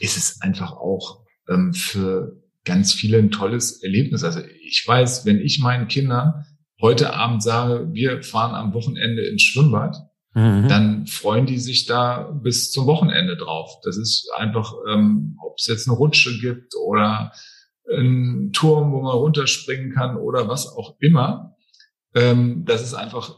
ist 0.00 0.16
es 0.16 0.40
einfach 0.40 0.72
auch 0.72 1.24
ähm, 1.48 1.74
für 1.74 2.39
ganz 2.64 2.92
viele 2.92 3.18
ein 3.18 3.30
tolles 3.30 3.82
Erlebnis. 3.82 4.24
Also 4.24 4.40
ich 4.62 4.84
weiß, 4.86 5.24
wenn 5.26 5.40
ich 5.40 5.60
meinen 5.60 5.88
Kindern 5.88 6.44
heute 6.80 7.14
Abend 7.14 7.42
sage, 7.42 7.88
wir 7.92 8.22
fahren 8.22 8.54
am 8.54 8.74
Wochenende 8.74 9.22
ins 9.26 9.42
Schwimmbad, 9.42 9.96
mhm. 10.34 10.68
dann 10.68 11.06
freuen 11.06 11.46
die 11.46 11.58
sich 11.58 11.86
da 11.86 12.30
bis 12.42 12.70
zum 12.70 12.86
Wochenende 12.86 13.36
drauf. 13.36 13.80
Das 13.84 13.96
ist 13.96 14.30
einfach, 14.36 14.74
ähm, 14.88 15.36
ob 15.44 15.56
es 15.58 15.66
jetzt 15.66 15.88
eine 15.88 15.96
Rutsche 15.96 16.38
gibt 16.38 16.74
oder 16.76 17.32
ein 17.92 18.50
Turm, 18.52 18.92
wo 18.92 19.00
man 19.02 19.16
runterspringen 19.16 19.92
kann 19.92 20.16
oder 20.16 20.48
was 20.48 20.68
auch 20.68 20.96
immer. 21.00 21.56
Ähm, 22.14 22.64
das 22.64 22.82
ist 22.82 22.94
einfach 22.94 23.36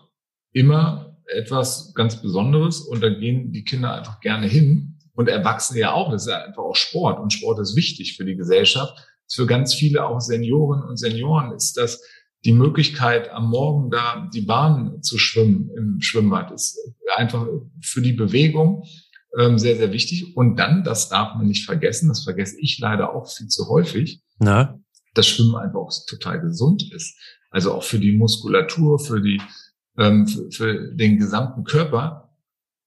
immer 0.52 1.16
etwas 1.26 1.94
ganz 1.94 2.20
Besonderes 2.20 2.80
und 2.80 3.02
da 3.02 3.08
gehen 3.08 3.52
die 3.52 3.64
Kinder 3.64 3.94
einfach 3.94 4.20
gerne 4.20 4.46
hin 4.46 4.98
und 5.14 5.28
Erwachsene 5.28 5.80
ja 5.80 5.92
auch. 5.92 6.10
Das 6.10 6.22
ist 6.22 6.28
ja 6.28 6.42
einfach 6.42 6.62
auch 6.62 6.76
Sport 6.76 7.20
und 7.20 7.32
Sport 7.32 7.60
ist 7.60 7.76
wichtig 7.76 8.16
für 8.16 8.24
die 8.24 8.36
Gesellschaft. 8.36 9.08
Für 9.32 9.46
ganz 9.46 9.74
viele 9.74 10.06
auch 10.06 10.20
Senioren 10.20 10.82
und 10.82 10.98
Senioren 10.98 11.52
ist 11.52 11.76
das 11.76 12.02
die 12.44 12.52
Möglichkeit, 12.52 13.30
am 13.30 13.50
Morgen 13.50 13.90
da 13.90 14.28
die 14.34 14.42
Bahn 14.42 15.00
zu 15.02 15.16
schwimmen 15.18 15.70
im 15.76 16.00
Schwimmbad 16.00 16.50
ist 16.50 16.76
einfach 17.16 17.46
für 17.80 18.02
die 18.02 18.12
Bewegung 18.12 18.84
ähm, 19.38 19.58
sehr, 19.58 19.76
sehr 19.76 19.92
wichtig. 19.92 20.36
Und 20.36 20.56
dann, 20.56 20.84
das 20.84 21.08
darf 21.08 21.34
man 21.36 21.46
nicht 21.46 21.64
vergessen, 21.64 22.08
das 22.08 22.24
vergesse 22.24 22.56
ich 22.60 22.78
leider 22.78 23.14
auch 23.14 23.30
viel 23.30 23.48
zu 23.48 23.68
häufig, 23.68 24.20
Na? 24.38 24.78
dass 25.14 25.28
Schwimmen 25.28 25.56
einfach 25.56 25.80
auch 25.80 25.92
total 26.06 26.40
gesund 26.40 26.92
ist. 26.92 27.16
Also 27.50 27.72
auch 27.72 27.84
für 27.84 27.98
die 27.98 28.12
Muskulatur, 28.12 28.98
für 28.98 29.20
die, 29.20 29.40
ähm, 29.98 30.26
für, 30.26 30.50
für 30.50 30.94
den 30.94 31.18
gesamten 31.18 31.64
Körper. 31.64 32.30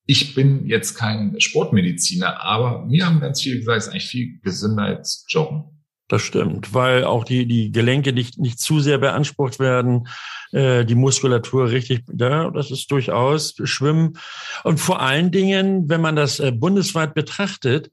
Ich 0.08 0.36
bin 0.36 0.68
jetzt 0.68 0.96
kein 0.96 1.40
Sportmediziner, 1.40 2.42
aber 2.42 2.86
mir 2.86 3.08
haben 3.08 3.20
ganz 3.20 3.42
viele 3.42 3.58
gesagt, 3.58 3.78
es 3.78 3.88
ist 3.88 3.92
eigentlich 3.92 4.08
viel 4.08 4.40
gesünder 4.42 4.84
als 4.84 5.26
Joggen. 5.30 5.75
Das 6.08 6.22
stimmt, 6.22 6.72
weil 6.74 7.04
auch 7.04 7.24
die, 7.24 7.48
die 7.48 7.72
Gelenke 7.72 8.14
nicht, 8.14 8.38
nicht 8.38 8.60
zu 8.60 8.80
sehr 8.80 9.00
beansprucht 9.00 9.58
werden, 9.58 10.08
äh, 10.52 10.86
die 10.86 10.94
Muskulatur 10.94 11.72
richtig, 11.72 12.04
ja, 12.16 12.52
das 12.52 12.70
ist 12.70 12.92
durchaus 12.92 13.56
Schwimmen. 13.64 14.20
Und 14.64 14.80
vor 14.80 15.02
allen 15.02 15.32
Dingen, 15.32 15.90
wenn 15.90 16.02
man 16.02 16.16
das 16.16 16.40
äh, 16.40 16.52
bundesweit 16.52 17.16
betrachtet, 17.16 17.92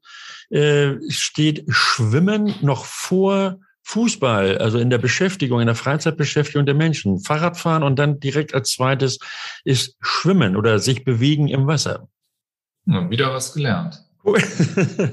äh, 0.51 0.97
steht 1.09 1.65
Schwimmen 1.69 2.55
noch 2.61 2.85
vor 2.85 3.57
Fußball, 3.85 4.59
also 4.59 4.79
in 4.79 4.91
der 4.91 4.99
Beschäftigung, 4.99 5.61
in 5.61 5.67
der 5.67 5.75
Freizeitbeschäftigung 5.75 6.67
der 6.67 6.75
Menschen. 6.75 7.19
Fahrradfahren 7.19 7.83
und 7.83 7.99
dann 7.99 8.21
direkt 8.21 8.55
als 8.55 8.73
zweites 8.73 9.19
ist 9.65 9.97
Schwimmen 10.03 10.57
oder 10.57 10.79
sich 10.79 11.05
bewegen 11.05 11.49
im 11.49 11.67
Wasser. 11.67 12.09
Ja, 12.85 13.09
wieder 13.09 13.33
was 13.33 13.55
gelernt. 13.55 14.05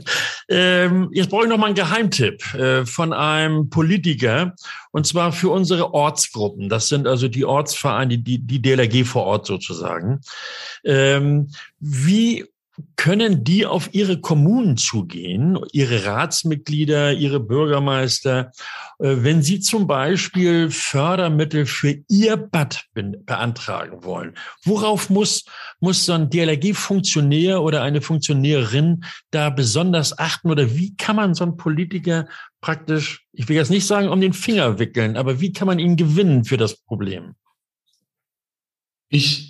ähm, 0.50 1.10
jetzt 1.12 1.30
brauche 1.30 1.44
ich 1.44 1.50
noch 1.50 1.58
mal 1.58 1.68
einen 1.68 1.76
Geheimtipp 1.76 2.54
äh, 2.54 2.86
von 2.86 3.14
einem 3.14 3.70
Politiker 3.70 4.56
und 4.92 5.08
zwar 5.08 5.32
für 5.32 5.50
unsere 5.50 5.94
Ortsgruppen. 5.94 6.70
Das 6.70 6.90
sind 6.90 7.08
also 7.08 7.28
die 7.28 7.46
Ortsvereine, 7.46 8.20
die, 8.20 8.40
die 8.40 8.62
DLRG 8.62 9.06
vor 9.06 9.26
Ort 9.26 9.48
sozusagen. 9.48 10.22
Ähm, 10.84 11.50
wie 11.80 12.46
können 12.96 13.44
die 13.44 13.66
auf 13.66 13.94
ihre 13.94 14.20
Kommunen 14.20 14.78
zugehen, 14.78 15.58
ihre 15.72 16.06
Ratsmitglieder, 16.06 17.14
ihre 17.14 17.40
Bürgermeister, 17.40 18.52
äh, 19.00 19.16
wenn 19.18 19.42
sie 19.42 19.60
zum 19.60 19.88
Beispiel 19.88 20.70
Fördermittel 20.70 21.66
für 21.66 21.96
ihr 22.08 22.38
Bad 22.38 22.86
beantragen 22.94 24.04
wollen? 24.04 24.36
Worauf 24.64 25.10
muss, 25.10 25.46
muss 25.80 26.06
so 26.06 26.14
ein 26.14 26.30
DLRG-Funktionär 26.30 27.62
oder 27.62 27.84
eine 27.84 28.02
Funktionärin 28.02 29.04
da 29.32 29.50
besonders 29.50 30.18
achten 30.18 30.52
oder 30.52 30.76
wie 30.76 30.96
kann 30.96 31.16
man 31.16 31.34
so 31.34 31.44
einen 31.44 31.58
Politiker 31.58 32.28
praktisch, 32.62 33.26
ich 33.32 33.48
will 33.48 33.56
jetzt 33.56 33.72
nicht 33.72 33.88
sagen, 33.88 34.10
um 34.10 34.22
den 34.22 34.34
Finger 34.34 34.80
wickeln, 34.80 35.18
aber 35.18 35.40
wie 35.40 35.54
kann 35.54 35.68
man 35.68 35.80
ihn 35.80 35.96
gewinnen 35.96 36.44
für 36.44 36.58
das 36.58 36.78
Problem? 36.78 37.36
Ich 39.10 39.49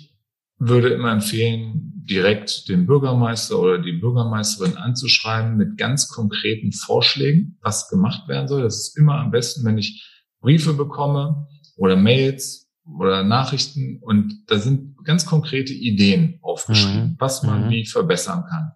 würde 0.60 0.90
immer 0.90 1.10
empfehlen, 1.10 2.04
direkt 2.08 2.68
den 2.68 2.86
Bürgermeister 2.86 3.58
oder 3.58 3.78
die 3.78 3.92
Bürgermeisterin 3.92 4.76
anzuschreiben 4.76 5.56
mit 5.56 5.78
ganz 5.78 6.08
konkreten 6.08 6.72
Vorschlägen, 6.72 7.58
was 7.62 7.88
gemacht 7.88 8.28
werden 8.28 8.46
soll. 8.46 8.62
Das 8.62 8.78
ist 8.78 8.98
immer 8.98 9.14
am 9.14 9.30
besten, 9.30 9.64
wenn 9.64 9.78
ich 9.78 10.06
Briefe 10.40 10.74
bekomme 10.74 11.48
oder 11.76 11.96
Mails 11.96 12.68
oder 12.98 13.22
Nachrichten 13.22 13.98
und 14.00 14.44
da 14.48 14.58
sind 14.58 14.96
ganz 15.04 15.24
konkrete 15.24 15.72
Ideen 15.72 16.38
aufgeschrieben, 16.42 17.10
mhm. 17.10 17.16
was 17.18 17.42
man 17.42 17.66
mhm. 17.66 17.70
wie 17.70 17.86
verbessern 17.86 18.44
kann. 18.48 18.72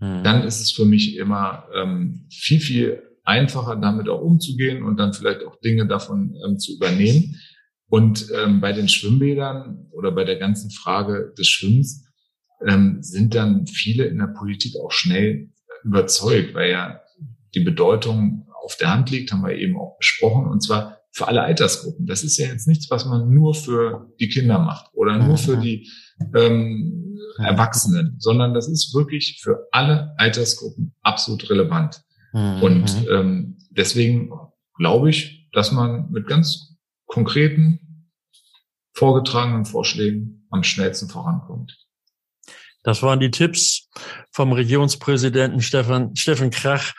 Mhm. 0.00 0.24
Dann 0.24 0.42
ist 0.42 0.60
es 0.60 0.72
für 0.72 0.84
mich 0.84 1.16
immer 1.16 1.64
ähm, 1.74 2.26
viel, 2.30 2.60
viel 2.60 3.02
einfacher, 3.24 3.76
damit 3.76 4.08
auch 4.08 4.22
umzugehen 4.22 4.82
und 4.82 4.96
dann 4.96 5.12
vielleicht 5.12 5.44
auch 5.44 5.60
Dinge 5.60 5.86
davon 5.86 6.34
ähm, 6.44 6.58
zu 6.58 6.74
übernehmen. 6.74 7.36
Und 7.88 8.26
ähm, 8.34 8.60
bei 8.60 8.72
den 8.72 8.88
Schwimmbädern 8.88 9.86
oder 9.92 10.12
bei 10.12 10.24
der 10.24 10.36
ganzen 10.36 10.70
Frage 10.70 11.32
des 11.38 11.48
Schwimmens 11.48 12.04
ähm, 12.66 12.98
sind 13.02 13.34
dann 13.34 13.66
viele 13.66 14.04
in 14.04 14.18
der 14.18 14.34
Politik 14.38 14.74
auch 14.82 14.92
schnell 14.92 15.50
überzeugt, 15.84 16.54
weil 16.54 16.70
ja 16.70 17.00
die 17.54 17.60
Bedeutung 17.60 18.46
auf 18.62 18.76
der 18.76 18.90
Hand 18.90 19.10
liegt, 19.10 19.32
haben 19.32 19.42
wir 19.42 19.54
eben 19.54 19.78
auch 19.78 19.96
besprochen, 19.96 20.46
und 20.46 20.62
zwar 20.62 20.98
für 21.10 21.26
alle 21.26 21.42
Altersgruppen. 21.42 22.06
Das 22.06 22.22
ist 22.22 22.36
ja 22.36 22.46
jetzt 22.46 22.68
nichts, 22.68 22.90
was 22.90 23.06
man 23.06 23.32
nur 23.32 23.54
für 23.54 24.12
die 24.20 24.28
Kinder 24.28 24.58
macht 24.58 24.90
oder 24.92 25.16
nur 25.18 25.38
für 25.38 25.56
die 25.56 25.90
ähm, 26.34 27.18
Erwachsenen, 27.38 28.16
sondern 28.18 28.52
das 28.52 28.68
ist 28.68 28.94
wirklich 28.94 29.40
für 29.42 29.68
alle 29.72 30.14
Altersgruppen 30.18 30.94
absolut 31.02 31.48
relevant. 31.50 32.02
Mhm. 32.32 32.62
Und 32.62 33.06
ähm, 33.10 33.58
deswegen 33.70 34.30
glaube 34.76 35.10
ich, 35.10 35.48
dass 35.52 35.72
man 35.72 36.10
mit 36.10 36.26
ganz 36.26 36.76
konkreten, 37.08 38.08
vorgetragenen 38.92 39.64
Vorschlägen 39.64 40.46
am 40.50 40.62
schnellsten 40.62 41.08
vorankommt. 41.08 41.76
Das 42.84 43.02
waren 43.02 43.20
die 43.20 43.30
Tipps 43.30 43.88
vom 44.30 44.52
Regionspräsidenten 44.52 45.60
Stefan, 45.60 46.14
Steffen 46.14 46.50
Krach 46.50 46.94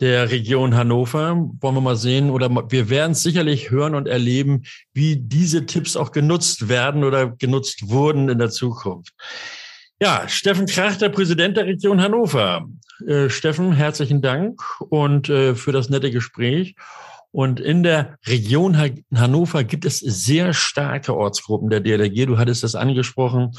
der 0.00 0.30
Region 0.30 0.74
Hannover. 0.74 1.36
Wollen 1.60 1.74
wir 1.74 1.80
mal 1.80 1.96
sehen 1.96 2.30
oder 2.30 2.50
wir 2.70 2.90
werden 2.90 3.14
sicherlich 3.14 3.70
hören 3.70 3.94
und 3.94 4.08
erleben, 4.08 4.64
wie 4.92 5.16
diese 5.16 5.66
Tipps 5.66 5.96
auch 5.96 6.10
genutzt 6.10 6.68
werden 6.68 7.04
oder 7.04 7.28
genutzt 7.30 7.90
wurden 7.90 8.28
in 8.28 8.38
der 8.38 8.50
Zukunft. 8.50 9.12
Ja, 10.00 10.26
Steffen 10.28 10.66
Krach, 10.66 10.96
der 10.96 11.10
Präsident 11.10 11.56
der 11.56 11.66
Region 11.66 12.00
Hannover. 12.00 12.66
Äh, 13.06 13.28
Steffen, 13.28 13.72
herzlichen 13.72 14.22
Dank 14.22 14.62
und 14.88 15.28
äh, 15.28 15.54
für 15.54 15.72
das 15.72 15.90
nette 15.90 16.10
Gespräch. 16.10 16.74
Und 17.32 17.60
in 17.60 17.82
der 17.82 18.16
Region 18.26 18.76
Hannover 19.14 19.64
gibt 19.64 19.84
es 19.84 19.98
sehr 19.98 20.52
starke 20.52 21.16
Ortsgruppen 21.16 21.70
der 21.70 21.80
DLRG. 21.80 22.26
Du 22.26 22.38
hattest 22.38 22.64
das 22.64 22.74
angesprochen. 22.74 23.52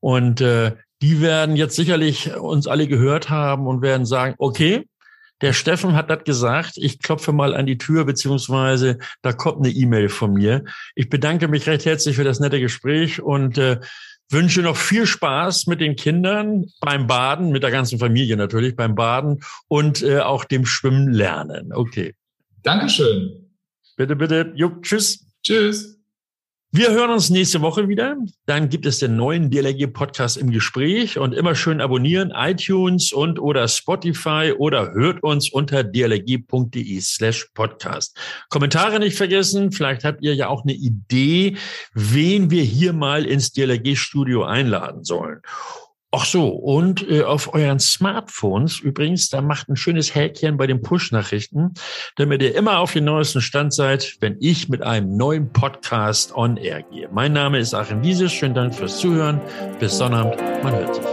Und 0.00 0.40
äh, 0.40 0.72
die 1.00 1.20
werden 1.20 1.56
jetzt 1.56 1.76
sicherlich 1.76 2.36
uns 2.36 2.66
alle 2.66 2.86
gehört 2.86 3.30
haben 3.30 3.66
und 3.66 3.82
werden 3.82 4.06
sagen, 4.06 4.34
okay, 4.38 4.86
der 5.40 5.52
Steffen 5.52 5.94
hat 5.94 6.10
das 6.10 6.24
gesagt. 6.24 6.74
Ich 6.76 7.00
klopfe 7.00 7.32
mal 7.32 7.54
an 7.54 7.66
die 7.66 7.78
Tür, 7.78 8.04
beziehungsweise 8.04 8.98
da 9.22 9.32
kommt 9.32 9.58
eine 9.58 9.74
E-Mail 9.74 10.08
von 10.08 10.32
mir. 10.32 10.64
Ich 10.94 11.08
bedanke 11.08 11.48
mich 11.48 11.66
recht 11.66 11.84
herzlich 11.84 12.16
für 12.16 12.24
das 12.24 12.40
nette 12.40 12.60
Gespräch 12.60 13.20
und 13.20 13.58
äh, 13.58 13.80
wünsche 14.30 14.62
noch 14.62 14.76
viel 14.76 15.06
Spaß 15.06 15.66
mit 15.66 15.80
den 15.80 15.96
Kindern 15.96 16.66
beim 16.80 17.06
Baden, 17.06 17.50
mit 17.50 17.62
der 17.62 17.70
ganzen 17.70 17.98
Familie 17.98 18.36
natürlich 18.36 18.76
beim 18.76 18.94
Baden 18.94 19.40
und 19.68 20.02
äh, 20.02 20.20
auch 20.20 20.44
dem 20.44 20.64
Schwimmen 20.64 21.12
lernen. 21.12 21.72
Okay. 21.72 22.14
Dankeschön. 22.64 23.50
Bitte, 23.96 24.16
bitte. 24.16 24.52
Jo, 24.56 24.70
tschüss. 24.80 25.24
Tschüss. 25.42 26.00
Wir 26.72 26.90
hören 26.90 27.10
uns 27.10 27.30
nächste 27.30 27.60
Woche 27.60 27.88
wieder. 27.88 28.16
Dann 28.46 28.68
gibt 28.68 28.84
es 28.84 28.98
den 28.98 29.14
neuen 29.14 29.48
DLRG-Podcast 29.48 30.36
im 30.36 30.50
Gespräch 30.50 31.18
und 31.18 31.32
immer 31.32 31.54
schön 31.54 31.80
abonnieren, 31.80 32.32
iTunes 32.34 33.12
und 33.12 33.38
oder 33.38 33.68
Spotify 33.68 34.54
oder 34.58 34.92
hört 34.92 35.22
uns 35.22 35.52
unter 35.52 35.84
dlrg.de 35.84 37.00
slash 37.00 37.48
podcast. 37.54 38.18
Kommentare 38.48 38.98
nicht 38.98 39.16
vergessen. 39.16 39.70
Vielleicht 39.70 40.02
habt 40.02 40.22
ihr 40.22 40.34
ja 40.34 40.48
auch 40.48 40.64
eine 40.64 40.72
Idee, 40.72 41.58
wen 41.92 42.50
wir 42.50 42.64
hier 42.64 42.92
mal 42.92 43.24
ins 43.24 43.52
DLRG-Studio 43.52 44.42
einladen 44.42 45.04
sollen. 45.04 45.42
Ach 46.16 46.24
so, 46.24 46.46
und 46.46 47.10
äh, 47.10 47.24
auf 47.24 47.54
euren 47.54 47.80
Smartphones 47.80 48.78
übrigens, 48.78 49.30
da 49.30 49.40
macht 49.40 49.68
ein 49.68 49.74
schönes 49.74 50.14
Häkchen 50.14 50.56
bei 50.56 50.68
den 50.68 50.80
Push-Nachrichten, 50.80 51.74
damit 52.14 52.40
ihr 52.40 52.54
immer 52.54 52.78
auf 52.78 52.92
den 52.92 53.06
neuesten 53.06 53.40
Stand 53.40 53.74
seid, 53.74 54.18
wenn 54.20 54.36
ich 54.38 54.68
mit 54.68 54.80
einem 54.80 55.16
neuen 55.16 55.52
Podcast 55.52 56.32
on 56.36 56.56
air 56.56 56.82
gehe. 56.82 57.08
Mein 57.12 57.32
Name 57.32 57.58
ist 57.58 57.74
Achim 57.74 58.04
Wiese, 58.04 58.28
schönen 58.28 58.54
Dank 58.54 58.76
fürs 58.76 58.98
Zuhören. 58.98 59.40
Bis 59.80 59.98
Sonnabend, 59.98 60.36
man 60.62 60.72
hört 60.76 60.94
sich. 60.94 61.04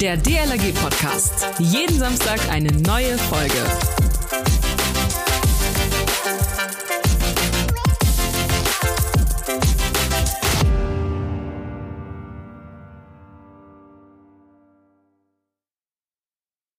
Der 0.00 0.16
DLRG 0.16 0.72
Podcast. 0.72 1.48
Jeden 1.58 1.98
Samstag 1.98 2.40
eine 2.50 2.72
neue 2.72 3.18
Folge. 3.18 3.62